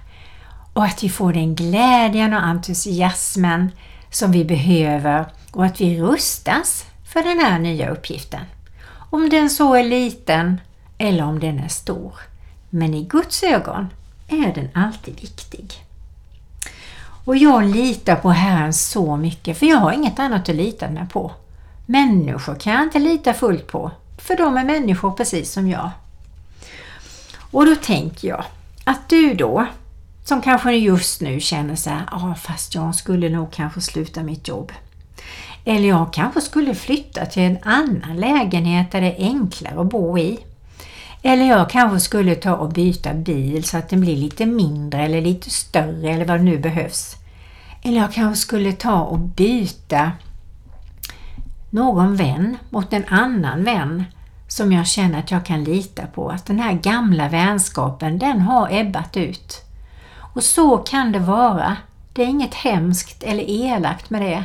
Och 0.72 0.84
att 0.84 1.02
vi 1.02 1.08
får 1.08 1.32
den 1.32 1.54
glädjen 1.54 2.34
och 2.34 2.42
entusiasmen 2.42 3.70
som 4.10 4.32
vi 4.32 4.44
behöver 4.44 5.26
och 5.52 5.64
att 5.64 5.80
vi 5.80 6.00
rustas 6.00 6.86
för 7.12 7.22
den 7.22 7.38
här 7.38 7.58
nya 7.58 7.90
uppgiften. 7.90 8.44
Om 9.10 9.28
den 9.28 9.50
så 9.50 9.74
är 9.74 9.84
liten 9.84 10.60
eller 10.98 11.24
om 11.24 11.40
den 11.40 11.58
är 11.58 11.68
stor. 11.68 12.14
Men 12.70 12.94
i 12.94 13.04
Guds 13.04 13.42
ögon 13.42 13.88
är 14.28 14.54
den 14.54 14.68
alltid 14.74 15.20
viktig. 15.20 15.72
Och 17.24 17.36
jag 17.36 17.64
litar 17.64 18.16
på 18.16 18.30
Herren 18.30 18.72
så 18.72 19.16
mycket 19.16 19.58
för 19.58 19.66
jag 19.66 19.76
har 19.76 19.92
inget 19.92 20.18
annat 20.18 20.48
att 20.48 20.56
lita 20.56 20.90
mig 20.90 21.08
på. 21.12 21.32
Människor 21.86 22.54
kan 22.54 22.72
jag 22.72 22.82
inte 22.82 22.98
lita 22.98 23.34
fullt 23.34 23.66
på 23.66 23.90
för 24.18 24.36
de 24.36 24.56
är 24.56 24.64
människor 24.64 25.10
precis 25.10 25.52
som 25.52 25.68
jag. 25.68 25.90
Och 27.50 27.66
då 27.66 27.74
tänker 27.74 28.28
jag 28.28 28.44
att 28.84 29.08
du 29.08 29.34
då 29.34 29.66
som 30.24 30.42
kanske 30.42 30.72
just 30.72 31.20
nu 31.20 31.40
känner 31.40 31.76
så 31.76 31.90
här, 31.90 32.08
ah, 32.10 32.34
fast 32.34 32.74
jag 32.74 32.94
skulle 32.94 33.28
nog 33.28 33.52
kanske 33.52 33.80
sluta 33.80 34.22
mitt 34.22 34.48
jobb. 34.48 34.72
Eller 35.64 35.88
jag 35.88 36.12
kanske 36.12 36.40
skulle 36.40 36.74
flytta 36.74 37.26
till 37.26 37.42
en 37.42 37.58
annan 37.62 38.16
lägenhet 38.16 38.90
där 38.90 39.00
det 39.00 39.22
är 39.22 39.26
enklare 39.26 39.80
att 39.80 39.90
bo 39.90 40.18
i. 40.18 40.38
Eller 41.22 41.44
jag 41.44 41.70
kanske 41.70 42.00
skulle 42.00 42.34
ta 42.34 42.54
och 42.54 42.72
byta 42.72 43.14
bil 43.14 43.64
så 43.64 43.76
att 43.76 43.88
den 43.88 44.00
blir 44.00 44.16
lite 44.16 44.46
mindre 44.46 45.04
eller 45.04 45.20
lite 45.20 45.50
större 45.50 46.10
eller 46.10 46.24
vad 46.24 46.38
det 46.38 46.44
nu 46.44 46.58
behövs. 46.58 47.16
Eller 47.82 48.00
jag 48.00 48.12
kanske 48.12 48.40
skulle 48.40 48.72
ta 48.72 49.02
och 49.02 49.18
byta 49.18 50.12
någon 51.70 52.16
vän 52.16 52.56
mot 52.70 52.92
en 52.92 53.04
annan 53.08 53.64
vän 53.64 54.04
som 54.48 54.72
jag 54.72 54.86
känner 54.86 55.18
att 55.18 55.30
jag 55.30 55.46
kan 55.46 55.64
lita 55.64 56.06
på. 56.06 56.30
Att 56.30 56.46
den 56.46 56.58
här 56.58 56.72
gamla 56.72 57.28
vänskapen, 57.28 58.18
den 58.18 58.40
har 58.40 58.68
ebbat 58.70 59.16
ut. 59.16 59.64
Och 60.32 60.42
så 60.42 60.78
kan 60.78 61.12
det 61.12 61.18
vara. 61.18 61.76
Det 62.12 62.22
är 62.22 62.26
inget 62.26 62.54
hemskt 62.54 63.22
eller 63.22 63.50
elakt 63.50 64.10
med 64.10 64.22
det. 64.22 64.44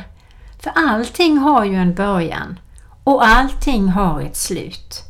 För 0.58 0.72
allting 0.74 1.38
har 1.38 1.64
ju 1.64 1.74
en 1.74 1.94
början 1.94 2.58
och 3.04 3.26
allting 3.26 3.88
har 3.88 4.20
ett 4.20 4.36
slut. 4.36 5.02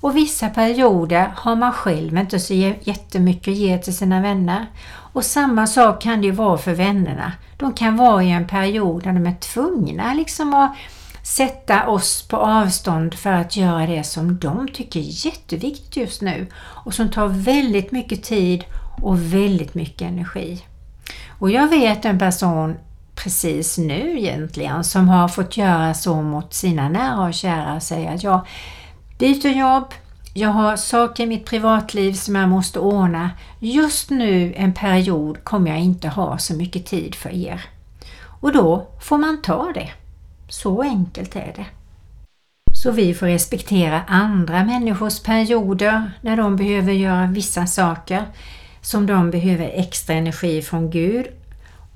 Och 0.00 0.16
vissa 0.16 0.48
perioder 0.48 1.32
har 1.36 1.56
man 1.56 1.72
själv 1.72 2.18
inte 2.18 2.40
så 2.40 2.54
jättemycket 2.54 3.48
att 3.48 3.56
ge 3.56 3.78
till 3.78 3.96
sina 3.96 4.20
vänner. 4.20 4.66
Och 5.12 5.24
samma 5.24 5.66
sak 5.66 6.02
kan 6.02 6.20
det 6.20 6.26
ju 6.26 6.32
vara 6.32 6.58
för 6.58 6.74
vännerna. 6.74 7.32
De 7.56 7.72
kan 7.72 7.96
vara 7.96 8.22
i 8.22 8.30
en 8.30 8.46
period 8.46 9.02
där 9.02 9.12
de 9.12 9.26
är 9.26 9.34
tvungna 9.34 10.14
liksom 10.14 10.54
att 10.54 10.76
sätta 11.22 11.88
oss 11.88 12.28
på 12.28 12.36
avstånd 12.36 13.14
för 13.14 13.32
att 13.32 13.56
göra 13.56 13.86
det 13.86 14.04
som 14.04 14.38
de 14.38 14.68
tycker 14.68 15.00
är 15.00 15.26
jätteviktigt 15.26 15.96
just 15.96 16.22
nu 16.22 16.46
och 16.56 16.94
som 16.94 17.10
tar 17.10 17.28
väldigt 17.28 17.92
mycket 17.92 18.22
tid 18.22 18.64
och 19.02 19.34
väldigt 19.34 19.74
mycket 19.74 20.08
energi. 20.08 20.64
Och 21.38 21.50
jag 21.50 21.68
vet 21.68 22.04
en 22.04 22.18
person 22.18 22.76
precis 23.14 23.78
nu 23.78 24.18
egentligen 24.18 24.84
som 24.84 25.08
har 25.08 25.28
fått 25.28 25.56
göra 25.56 25.94
så 25.94 26.22
mot 26.22 26.54
sina 26.54 26.88
nära 26.88 27.26
och 27.26 27.34
kära 27.34 27.74
och 27.74 27.82
säga 27.82 28.10
att 28.10 28.22
jag 28.22 28.46
byter 29.18 29.48
jobb, 29.48 29.94
jag 30.34 30.48
har 30.48 30.76
saker 30.76 31.24
i 31.24 31.26
mitt 31.26 31.44
privatliv 31.44 32.12
som 32.12 32.34
jag 32.34 32.48
måste 32.48 32.78
ordna. 32.78 33.30
Just 33.58 34.10
nu 34.10 34.54
en 34.56 34.74
period 34.74 35.44
kommer 35.44 35.70
jag 35.70 35.80
inte 35.80 36.08
ha 36.08 36.38
så 36.38 36.54
mycket 36.54 36.86
tid 36.86 37.14
för 37.14 37.30
er. 37.30 37.64
Och 38.40 38.52
då 38.52 38.86
får 39.00 39.18
man 39.18 39.42
ta 39.42 39.72
det. 39.74 39.90
Så 40.48 40.82
enkelt 40.82 41.36
är 41.36 41.52
det. 41.56 41.66
Så 42.74 42.90
vi 42.90 43.14
får 43.14 43.26
respektera 43.26 44.02
andra 44.08 44.64
människors 44.64 45.22
perioder 45.22 46.12
när 46.20 46.36
de 46.36 46.56
behöver 46.56 46.92
göra 46.92 47.26
vissa 47.26 47.66
saker 47.66 48.24
som 48.86 49.06
de 49.06 49.30
behöver 49.30 49.70
extra 49.74 50.14
energi 50.14 50.62
från 50.62 50.90
Gud. 50.90 51.26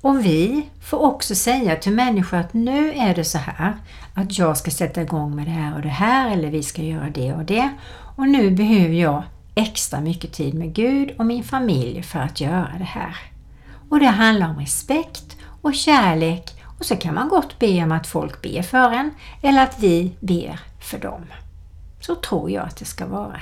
Och 0.01 0.25
vi 0.25 0.69
får 0.81 0.97
också 0.97 1.35
säga 1.35 1.75
till 1.75 1.91
människor 1.93 2.37
att 2.37 2.53
nu 2.53 2.93
är 2.93 3.15
det 3.15 3.23
så 3.23 3.37
här 3.37 3.75
att 4.13 4.37
jag 4.37 4.57
ska 4.57 4.71
sätta 4.71 5.01
igång 5.01 5.35
med 5.35 5.45
det 5.45 5.51
här 5.51 5.75
och 5.75 5.81
det 5.81 5.89
här 5.89 6.31
eller 6.31 6.49
vi 6.49 6.63
ska 6.63 6.81
göra 6.81 7.09
det 7.09 7.33
och 7.33 7.45
det. 7.45 7.69
Och 8.15 8.27
nu 8.27 8.51
behöver 8.51 8.93
jag 8.93 9.23
extra 9.55 10.01
mycket 10.01 10.33
tid 10.33 10.53
med 10.53 10.73
Gud 10.73 11.11
och 11.17 11.25
min 11.25 11.43
familj 11.43 12.03
för 12.03 12.19
att 12.19 12.41
göra 12.41 12.75
det 12.77 12.83
här. 12.83 13.15
Och 13.89 13.99
det 13.99 14.07
handlar 14.07 14.49
om 14.49 14.59
respekt 14.59 15.37
och 15.61 15.73
kärlek 15.73 16.63
och 16.79 16.85
så 16.85 16.95
kan 16.95 17.15
man 17.15 17.29
gott 17.29 17.59
be 17.59 17.83
om 17.83 17.91
att 17.91 18.07
folk 18.07 18.41
ber 18.41 18.61
för 18.61 18.91
en 18.91 19.11
eller 19.41 19.63
att 19.63 19.79
vi 19.79 20.11
ber 20.19 20.59
för 20.79 20.97
dem. 20.97 21.25
Så 21.99 22.15
tror 22.15 22.51
jag 22.51 22.65
att 22.65 22.77
det 22.77 22.85
ska 22.85 23.05
vara. 23.05 23.41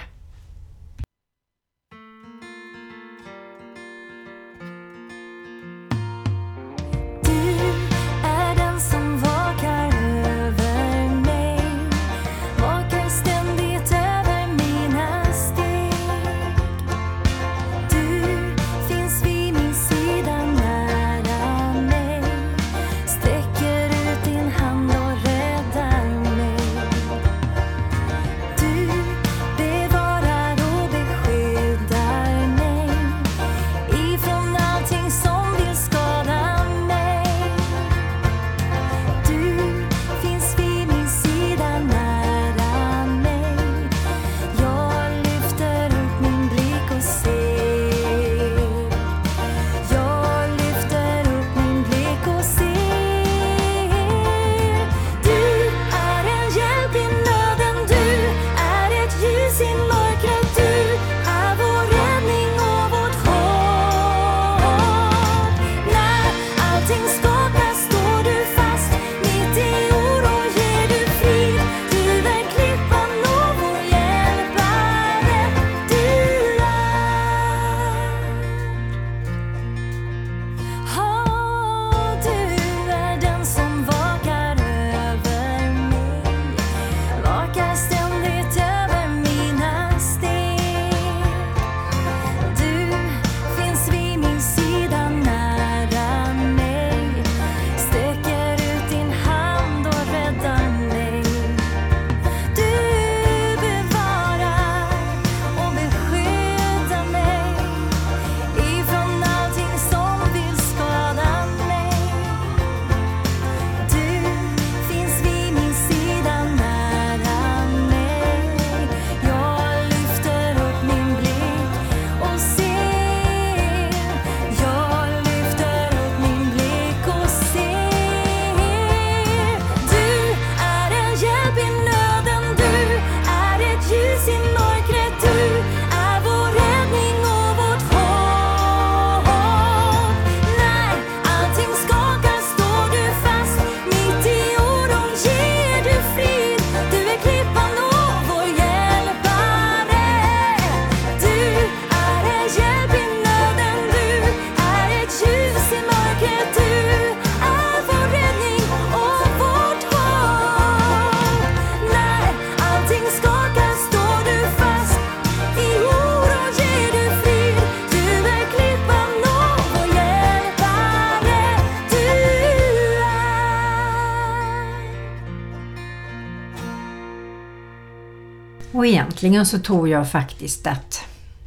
Egentligen 179.19 179.45
så 179.45 179.59
tror 179.59 179.89
jag 179.89 180.11
faktiskt 180.11 180.67
att 180.67 181.05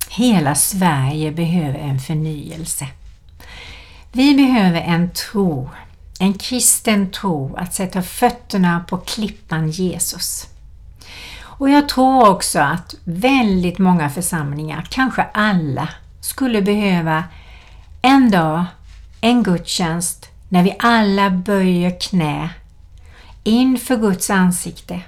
hela 0.08 0.54
Sverige 0.54 1.32
behöver 1.32 1.78
en 1.78 1.98
förnyelse. 1.98 2.86
Vi 4.12 4.34
behöver 4.34 4.80
en 4.80 5.10
tro, 5.10 5.70
en 6.20 6.34
kristen 6.34 7.10
tro, 7.10 7.56
att 7.56 7.74
sätta 7.74 8.02
fötterna 8.02 8.84
på 8.88 8.98
klippan 8.98 9.70
Jesus. 9.70 10.46
Och 11.40 11.70
jag 11.70 11.88
tror 11.88 12.28
också 12.28 12.60
att 12.60 12.94
väldigt 13.04 13.78
många 13.78 14.10
församlingar, 14.10 14.86
kanske 14.90 15.22
alla, 15.22 15.88
skulle 16.20 16.62
behöva 16.62 17.24
en 18.02 18.30
dag, 18.30 18.64
en 19.20 19.42
gudstjänst, 19.42 20.28
när 20.48 20.62
vi 20.62 20.76
alla 20.78 21.30
böjer 21.30 22.00
knä 22.00 22.50
inför 23.44 23.96
Guds 23.96 24.30
ansikte 24.30 25.00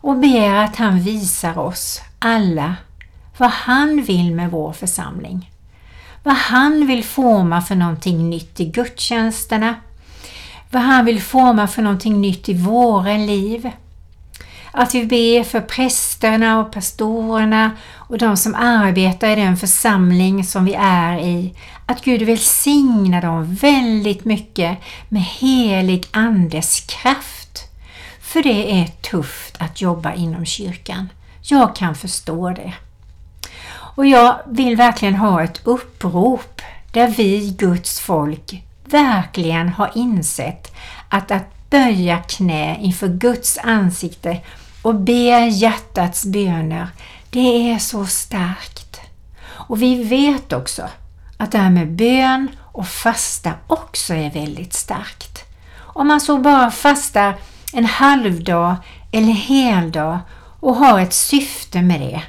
och 0.00 0.16
ber 0.16 0.54
att 0.54 0.76
han 0.76 1.00
visar 1.00 1.58
oss 1.58 2.00
alla 2.18 2.76
vad 3.36 3.50
han 3.50 4.02
vill 4.02 4.34
med 4.34 4.50
vår 4.50 4.72
församling. 4.72 5.50
Vad 6.22 6.34
han 6.34 6.86
vill 6.86 7.04
forma 7.04 7.62
för 7.62 7.74
någonting 7.74 8.30
nytt 8.30 8.60
i 8.60 8.64
gudstjänsterna. 8.64 9.74
Vad 10.70 10.82
han 10.82 11.04
vill 11.04 11.22
forma 11.22 11.68
för 11.68 11.82
någonting 11.82 12.20
nytt 12.20 12.48
i 12.48 12.54
våra 12.54 13.16
liv. 13.16 13.70
Att 14.72 14.94
vi 14.94 15.06
ber 15.06 15.44
för 15.44 15.60
prästerna 15.60 16.60
och 16.60 16.72
pastorerna 16.72 17.70
och 17.94 18.18
de 18.18 18.36
som 18.36 18.54
arbetar 18.54 19.28
i 19.28 19.34
den 19.34 19.56
församling 19.56 20.44
som 20.44 20.64
vi 20.64 20.74
är 20.78 21.18
i. 21.18 21.54
Att 21.86 22.04
Gud 22.04 22.22
välsignar 22.22 23.22
dem 23.22 23.54
väldigt 23.54 24.24
mycket 24.24 24.78
med 25.08 25.22
helig 25.22 26.06
Andes 26.10 26.80
kraft. 26.80 27.47
För 28.28 28.42
det 28.42 28.80
är 28.80 28.86
tufft 28.86 29.56
att 29.58 29.80
jobba 29.80 30.14
inom 30.14 30.44
kyrkan. 30.44 31.08
Jag 31.42 31.76
kan 31.76 31.94
förstå 31.94 32.50
det. 32.50 32.74
Och 33.70 34.06
jag 34.06 34.38
vill 34.46 34.76
verkligen 34.76 35.14
ha 35.14 35.42
ett 35.42 35.60
upprop 35.64 36.62
där 36.92 37.08
vi, 37.08 37.54
Guds 37.58 38.00
folk, 38.00 38.62
verkligen 38.84 39.68
har 39.68 39.90
insett 39.94 40.74
att 41.08 41.30
att 41.30 41.70
böja 41.70 42.18
knä 42.18 42.78
inför 42.80 43.08
Guds 43.08 43.58
ansikte 43.62 44.40
och 44.82 44.94
be 44.94 45.46
hjärtats 45.46 46.24
böner, 46.24 46.88
det 47.30 47.72
är 47.72 47.78
så 47.78 48.06
starkt. 48.06 49.00
Och 49.46 49.82
vi 49.82 50.04
vet 50.04 50.52
också 50.52 50.88
att 51.36 51.52
det 51.52 51.58
här 51.58 51.70
med 51.70 51.92
bön 51.92 52.48
och 52.62 52.88
fasta 52.88 53.52
också 53.66 54.14
är 54.14 54.30
väldigt 54.30 54.72
starkt. 54.72 55.44
Om 55.76 56.08
man 56.08 56.20
så 56.20 56.38
bara 56.38 56.70
fastar 56.70 57.34
en 57.72 57.84
halvdag 57.84 58.76
eller 59.12 59.32
heldag 59.32 60.20
och 60.60 60.74
har 60.74 61.00
ett 61.00 61.12
syfte 61.12 61.82
med 61.82 62.00
det. 62.00 62.22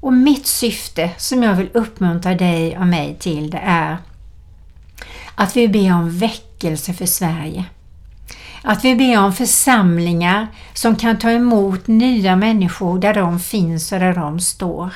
Och 0.00 0.12
mitt 0.12 0.46
syfte 0.46 1.10
som 1.16 1.42
jag 1.42 1.54
vill 1.54 1.70
uppmuntra 1.74 2.34
dig 2.34 2.78
och 2.78 2.86
mig 2.86 3.16
till 3.18 3.50
det 3.50 3.62
är 3.64 3.96
att 5.34 5.56
vi 5.56 5.68
ber 5.68 5.94
om 5.94 6.18
väckelse 6.18 6.92
för 6.92 7.06
Sverige. 7.06 7.64
Att 8.62 8.84
vi 8.84 8.94
ber 8.94 9.18
om 9.24 9.32
församlingar 9.32 10.46
som 10.74 10.96
kan 10.96 11.18
ta 11.18 11.30
emot 11.30 11.86
nya 11.86 12.36
människor 12.36 12.98
där 12.98 13.14
de 13.14 13.40
finns 13.40 13.92
och 13.92 14.00
där 14.00 14.14
de 14.14 14.40
står. 14.40 14.90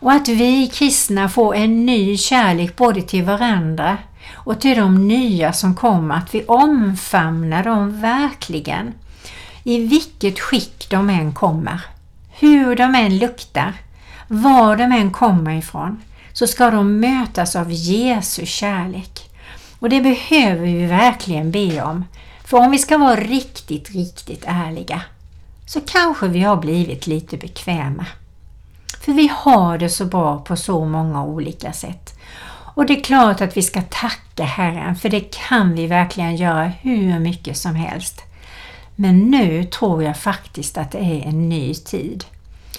Och 0.00 0.12
att 0.12 0.28
vi 0.28 0.66
kristna 0.66 1.28
får 1.28 1.54
en 1.54 1.86
ny 1.86 2.16
kärlek 2.16 2.76
både 2.76 3.02
till 3.02 3.24
varandra 3.24 3.98
och 4.34 4.60
till 4.60 4.76
de 4.76 5.08
nya 5.08 5.52
som 5.52 5.74
kommer, 5.74 6.14
att 6.14 6.34
vi 6.34 6.44
omfamnar 6.44 7.64
dem 7.64 8.00
verkligen. 8.00 8.94
I 9.64 9.86
vilket 9.86 10.40
skick 10.40 10.90
de 10.90 11.10
än 11.10 11.32
kommer, 11.32 11.80
hur 12.30 12.76
de 12.76 12.94
än 12.94 13.18
luktar, 13.18 13.72
var 14.28 14.76
de 14.76 14.92
än 14.92 15.10
kommer 15.10 15.58
ifrån, 15.58 16.02
så 16.32 16.46
ska 16.46 16.70
de 16.70 17.00
mötas 17.00 17.56
av 17.56 17.72
Jesu 17.72 18.46
kärlek. 18.46 19.30
Och 19.78 19.88
det 19.88 20.00
behöver 20.00 20.66
vi 20.66 20.86
verkligen 20.86 21.50
be 21.50 21.82
om. 21.82 22.04
För 22.44 22.58
om 22.58 22.70
vi 22.70 22.78
ska 22.78 22.98
vara 22.98 23.16
riktigt, 23.16 23.90
riktigt 23.90 24.44
ärliga 24.46 25.02
så 25.66 25.80
kanske 25.80 26.28
vi 26.28 26.40
har 26.40 26.56
blivit 26.56 27.06
lite 27.06 27.36
bekväma. 27.36 28.06
För 29.00 29.12
vi 29.12 29.30
har 29.32 29.78
det 29.78 29.88
så 29.88 30.04
bra 30.04 30.38
på 30.38 30.56
så 30.56 30.84
många 30.84 31.24
olika 31.24 31.72
sätt. 31.72 32.18
Och 32.74 32.86
det 32.86 32.98
är 32.98 33.02
klart 33.02 33.40
att 33.40 33.56
vi 33.56 33.62
ska 33.62 33.82
tacka 33.82 34.44
Herren, 34.44 34.96
för 34.96 35.08
det 35.08 35.32
kan 35.48 35.74
vi 35.74 35.86
verkligen 35.86 36.36
göra 36.36 36.64
hur 36.64 37.18
mycket 37.18 37.56
som 37.56 37.74
helst. 37.74 38.22
Men 38.96 39.18
nu 39.18 39.64
tror 39.64 40.02
jag 40.02 40.16
faktiskt 40.16 40.78
att 40.78 40.90
det 40.90 40.98
är 40.98 41.28
en 41.28 41.48
ny 41.48 41.74
tid. 41.74 42.24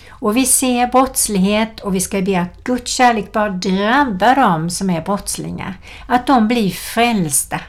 Och 0.10 0.38
vi 0.38 0.45
ser 0.45 0.88
brottslighet 0.88 1.79
och 1.79 1.95
vi 1.95 1.99
ska 1.99 2.21
be 2.21 2.41
att 2.41 2.63
Guds 2.63 2.91
kärlek 2.91 3.31
bara 3.31 3.49
drabbar 3.49 4.36
dem 4.36 4.69
som 4.69 4.89
är 4.89 5.01
brottslingar. 5.01 5.77
Att 6.08 6.27
de 6.27 6.47
blir 6.47 6.69
frälsta. 6.69 7.60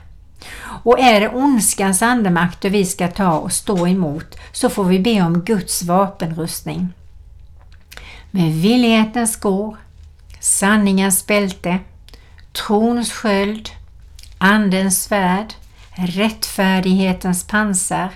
Och 0.82 1.00
är 1.00 1.20
det 1.20 1.28
ondskans 1.28 2.02
andemakter 2.02 2.70
vi 2.70 2.86
ska 2.86 3.08
ta 3.08 3.38
och 3.38 3.52
stå 3.52 3.86
emot 3.86 4.38
så 4.52 4.70
får 4.70 4.84
vi 4.84 4.98
be 4.98 5.22
om 5.22 5.40
Guds 5.40 5.82
vapenrustning. 5.82 6.88
Med 8.30 8.52
villighetens 8.52 9.32
skor, 9.32 9.76
sanningens 10.40 11.26
bälte, 11.26 11.78
trons 12.56 13.12
sköld, 13.12 13.70
Andens 14.38 15.02
svärd, 15.02 15.54
rättfärdighetens 15.94 17.44
pansar, 17.46 18.10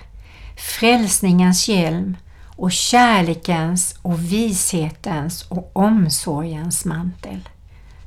frälsningens 0.56 1.68
hjälm 1.68 2.16
och 2.56 2.72
kärlekens 2.72 3.94
och 4.02 4.32
vishetens 4.32 5.42
och 5.48 5.70
omsorgens 5.72 6.84
mantel. 6.84 7.48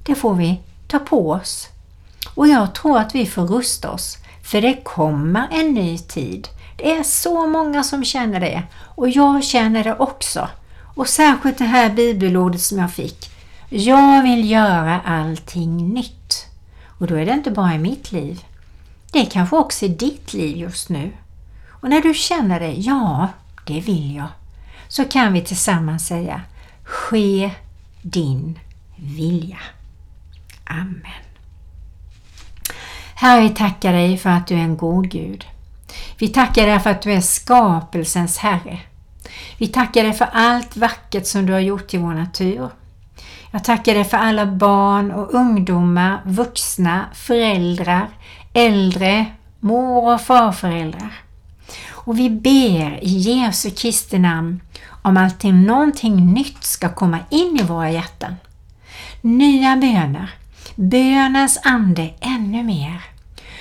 Det 0.03 0.15
får 0.15 0.33
vi 0.33 0.59
ta 0.87 0.99
på 0.99 1.31
oss. 1.31 1.67
Och 2.35 2.47
jag 2.47 2.75
tror 2.75 2.99
att 2.99 3.15
vi 3.15 3.25
får 3.25 3.47
rusta 3.47 3.91
oss, 3.91 4.17
för 4.43 4.61
det 4.61 4.83
kommer 4.83 5.47
en 5.51 5.73
ny 5.73 5.97
tid. 5.97 6.47
Det 6.77 6.91
är 6.91 7.03
så 7.03 7.47
många 7.47 7.83
som 7.83 8.03
känner 8.03 8.39
det 8.39 8.63
och 8.79 9.09
jag 9.09 9.43
känner 9.43 9.83
det 9.83 9.95
också. 9.95 10.49
Och 10.95 11.07
särskilt 11.07 11.57
det 11.57 11.65
här 11.65 11.89
bibelordet 11.89 12.61
som 12.61 12.79
jag 12.79 12.91
fick. 12.91 13.29
Jag 13.69 14.23
vill 14.23 14.51
göra 14.51 15.01
allting 15.05 15.93
nytt. 15.93 16.22
Och 16.97 17.07
då 17.07 17.15
är 17.15 17.25
det 17.25 17.33
inte 17.33 17.51
bara 17.51 17.73
i 17.73 17.77
mitt 17.77 18.11
liv. 18.11 18.43
Det 19.11 19.19
är 19.19 19.25
kanske 19.25 19.55
också 19.55 19.85
i 19.85 19.89
ditt 19.89 20.33
liv 20.33 20.57
just 20.57 20.89
nu. 20.89 21.11
Och 21.69 21.89
när 21.89 22.01
du 22.01 22.13
känner 22.13 22.59
det, 22.59 22.73
ja, 22.73 23.27
det 23.65 23.79
vill 23.79 24.15
jag, 24.15 24.27
så 24.87 25.05
kan 25.05 25.33
vi 25.33 25.41
tillsammans 25.41 26.07
säga 26.07 26.41
Ske 26.83 27.51
din 28.01 28.59
vilja. 28.95 29.59
Amen. 30.63 31.23
Herre, 33.15 33.41
vi 33.41 33.49
tackar 33.49 33.93
dig 33.93 34.17
för 34.17 34.29
att 34.29 34.47
du 34.47 34.55
är 34.55 34.59
en 34.59 34.77
god 34.77 35.09
Gud. 35.09 35.45
Vi 36.17 36.27
tackar 36.27 36.67
dig 36.67 36.79
för 36.79 36.89
att 36.89 37.01
du 37.01 37.13
är 37.13 37.21
skapelsens 37.21 38.37
Herre. 38.37 38.79
Vi 39.57 39.67
tackar 39.67 40.03
dig 40.03 40.13
för 40.13 40.29
allt 40.33 40.77
vackert 40.77 41.25
som 41.25 41.45
du 41.45 41.53
har 41.53 41.59
gjort 41.59 41.93
i 41.93 41.97
vår 41.97 42.13
natur. 42.13 42.69
Jag 43.55 43.63
tackar 43.63 43.93
dig 43.93 44.03
för 44.03 44.17
alla 44.17 44.45
barn 44.45 45.11
och 45.11 45.33
ungdomar, 45.33 46.21
vuxna, 46.25 47.05
föräldrar, 47.13 48.09
äldre, 48.53 49.25
mor 49.59 50.13
och 50.13 50.21
farföräldrar. 50.21 51.13
Och 51.89 52.19
vi 52.19 52.29
ber 52.29 53.03
i 53.03 53.09
Jesu 53.09 53.69
Kristi 53.69 54.19
namn 54.19 54.61
om 55.01 55.17
att 55.17 55.43
någonting 55.43 56.33
nytt 56.33 56.63
ska 56.63 56.89
komma 56.89 57.19
in 57.29 57.59
i 57.59 57.63
våra 57.63 57.91
hjärtan. 57.91 58.35
Nya 59.21 59.75
böner, 59.75 60.29
bönens 60.75 61.59
ande 61.63 62.13
ännu 62.19 62.63
mer. 62.63 63.01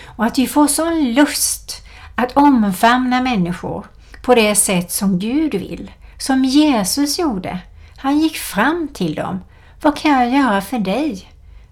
Och 0.06 0.24
att 0.24 0.38
vi 0.38 0.46
får 0.46 0.66
sån 0.66 1.12
lust 1.14 1.86
att 2.14 2.36
omfamna 2.36 3.20
människor 3.20 3.86
på 4.22 4.34
det 4.34 4.54
sätt 4.54 4.92
som 4.92 5.18
Gud 5.18 5.54
vill, 5.54 5.90
som 6.18 6.44
Jesus 6.44 7.18
gjorde. 7.18 7.58
Han 7.96 8.18
gick 8.18 8.36
fram 8.36 8.88
till 8.94 9.14
dem. 9.14 9.40
Vad 9.82 9.96
kan 9.96 10.12
jag 10.12 10.30
göra 10.30 10.60
för 10.60 10.78
dig? 10.78 11.28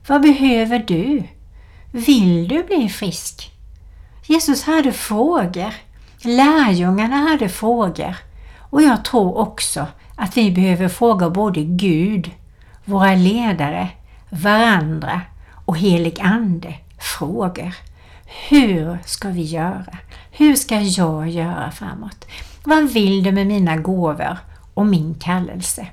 Vad 0.06 0.22
behöver 0.22 0.78
du? 0.78 1.22
Vill 1.90 2.48
du 2.48 2.62
bli 2.62 2.88
frisk? 2.88 3.52
Jesus 4.26 4.62
hade 4.62 4.92
frågor. 4.92 5.74
Lärjungarna 6.22 7.16
hade 7.16 7.48
frågor. 7.48 8.16
Och 8.58 8.82
jag 8.82 9.04
tror 9.04 9.38
också 9.38 9.86
att 10.16 10.36
vi 10.36 10.50
behöver 10.50 10.88
fråga 10.88 11.30
både 11.30 11.60
Gud, 11.64 12.30
våra 12.84 13.14
ledare, 13.14 13.88
varandra 14.30 15.20
och 15.64 15.78
helig 15.78 16.20
Ande 16.20 16.74
frågor. 16.98 17.74
Hur 18.48 18.98
ska 19.04 19.28
vi 19.28 19.42
göra? 19.42 19.98
Hur 20.30 20.56
ska 20.56 20.80
jag 20.80 21.28
göra 21.28 21.70
framåt? 21.70 22.26
Vad 22.64 22.90
vill 22.90 23.22
du 23.22 23.32
med 23.32 23.46
mina 23.46 23.76
gåvor 23.76 24.38
och 24.74 24.86
min 24.86 25.14
kallelse? 25.14 25.86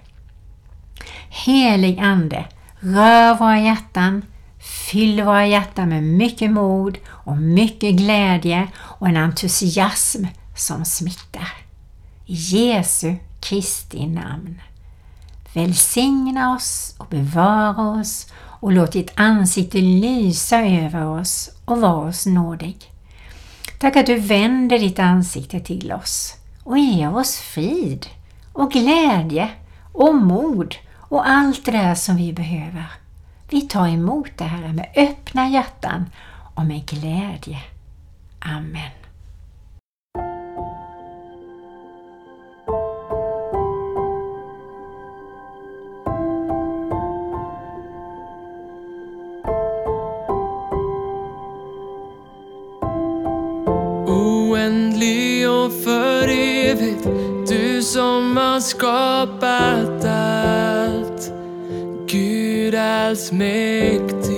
Helig 1.30 2.00
Ande, 2.00 2.46
rör 2.80 3.36
våra 3.36 3.60
hjärtan, 3.60 4.26
fyll 4.92 5.24
våra 5.24 5.48
hjärtan 5.48 5.90
med 5.90 6.04
mycket 6.04 6.52
mod 6.52 6.98
och 7.08 7.38
mycket 7.38 7.96
glädje 7.96 8.68
och 8.78 9.08
en 9.08 9.18
entusiasm 9.18 10.26
som 10.56 10.86
smittar. 10.86 11.54
I 12.26 12.34
Jesu 12.34 13.16
Kristi 13.40 14.08
namn. 14.08 14.62
Välsigna 15.54 16.56
oss 16.56 16.96
och 16.98 17.08
bevara 17.08 18.00
oss 18.00 18.34
och 18.60 18.72
låt 18.72 18.92
ditt 18.92 19.12
ansikte 19.16 19.78
lysa 19.78 20.62
över 20.62 21.06
oss 21.06 21.50
och 21.66 21.82
vara 21.82 22.10
oss 22.10 22.26
nådig. 22.26 22.92
Tack 23.80 23.96
att 23.96 24.06
du 24.06 24.20
vänder 24.20 24.80
ditt 24.80 25.00
ansikte 25.00 25.60
till 25.60 25.92
oss 25.92 26.34
och 26.64 26.78
ger 26.78 27.16
oss 27.16 27.38
frid 27.38 28.08
och 28.54 28.72
glädje 28.72 29.50
och 29.94 30.16
mod 30.16 30.76
och 31.10 31.30
allt 31.30 31.66
det 31.66 31.72
där 31.72 31.96
som 31.96 32.16
vi 32.16 32.34
behöver. 32.34 32.86
Vi 33.50 33.62
tar 33.62 33.88
emot 33.88 34.38
det 34.38 34.44
här 34.44 34.74
med 34.74 34.90
öppna 34.96 35.50
hjärtan 35.50 36.06
och 36.56 36.66
med 36.66 36.86
glädje. 36.86 37.60
Amen. 38.40 39.07
Allsmäktig. 63.28 64.36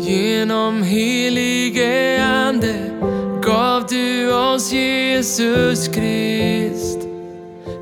Genom 0.00 0.82
helige 0.82 2.24
Ande 2.24 2.74
gav 3.42 3.86
du 3.88 4.32
oss 4.34 4.72
Jesus 4.72 5.88
Krist. 5.88 6.98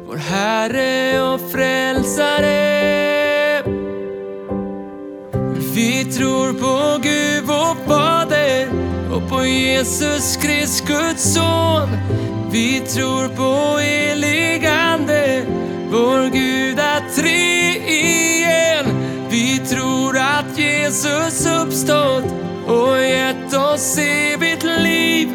Vår 0.07 0.17
Herre 0.17 1.23
och 1.23 1.41
Frälsare. 1.53 2.71
Vi 5.75 6.05
tror 6.05 6.53
på 6.53 7.03
Gud 7.03 7.45
vår 7.45 7.87
Fader 7.87 8.69
och 9.13 9.29
på 9.29 9.45
Jesus 9.45 10.37
Krist 10.37 10.87
Guds 10.87 11.35
son. 11.35 11.89
Vi 12.53 12.81
tror 12.81 13.29
på 13.29 13.79
helig 13.79 14.67
Ande, 14.67 15.43
vår 15.91 16.31
Gud 16.31 16.50
Jesus 20.91 21.47
uppstått 21.47 22.25
och 22.67 23.03
gett 23.03 23.55
oss 23.55 23.99
evigt 23.99 24.63
liv. 24.63 25.29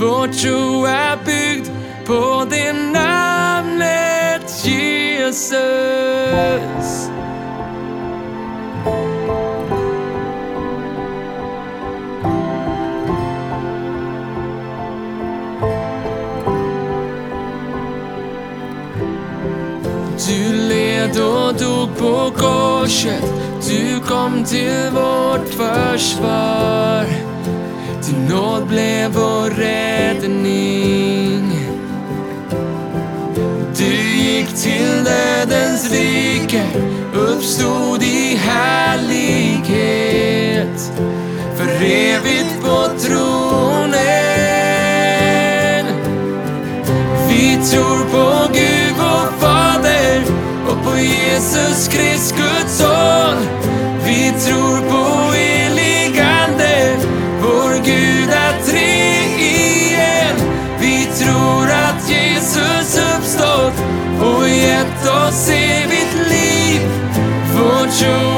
Vår 0.00 0.28
tro 0.28 0.84
är 0.84 1.16
byggd 1.24 1.68
på 2.06 2.46
det 2.50 2.72
namnet 2.72 4.64
Jesus. 4.64 5.46
Du 20.28 20.52
led 20.68 21.20
och 21.20 21.54
dog 21.54 21.96
på 21.98 22.32
korset 22.36 23.45
du 23.68 24.00
kom 24.00 24.44
till 24.44 24.90
vårt 24.92 25.48
försvar. 25.48 27.04
Din 28.06 28.26
nåd 28.28 28.66
blev 28.66 29.12
vår 29.12 29.50
räddning. 29.50 30.96
Du 33.76 33.94
gick 34.18 34.48
till 34.48 35.04
dödens 35.04 35.90
rike 35.92 36.62
Uppstod 37.14 38.02
i 38.02 38.36
härlighet. 38.36 39.66
För 41.56 41.84
evigt 41.84 42.62
på 42.62 42.88
tronen. 42.98 43.96
Vi 47.28 47.56
tror 47.70 48.04
på 48.10 48.52
Gud 48.52 48.94
vår 48.98 49.30
Fader 49.38 50.24
och 50.68 50.84
på 50.84 50.98
Jesus 50.98 51.85
oss 65.16 65.48
evigt 65.48 66.14
liv. 66.30 66.80
Vår 67.54 67.86
tro 67.86 68.35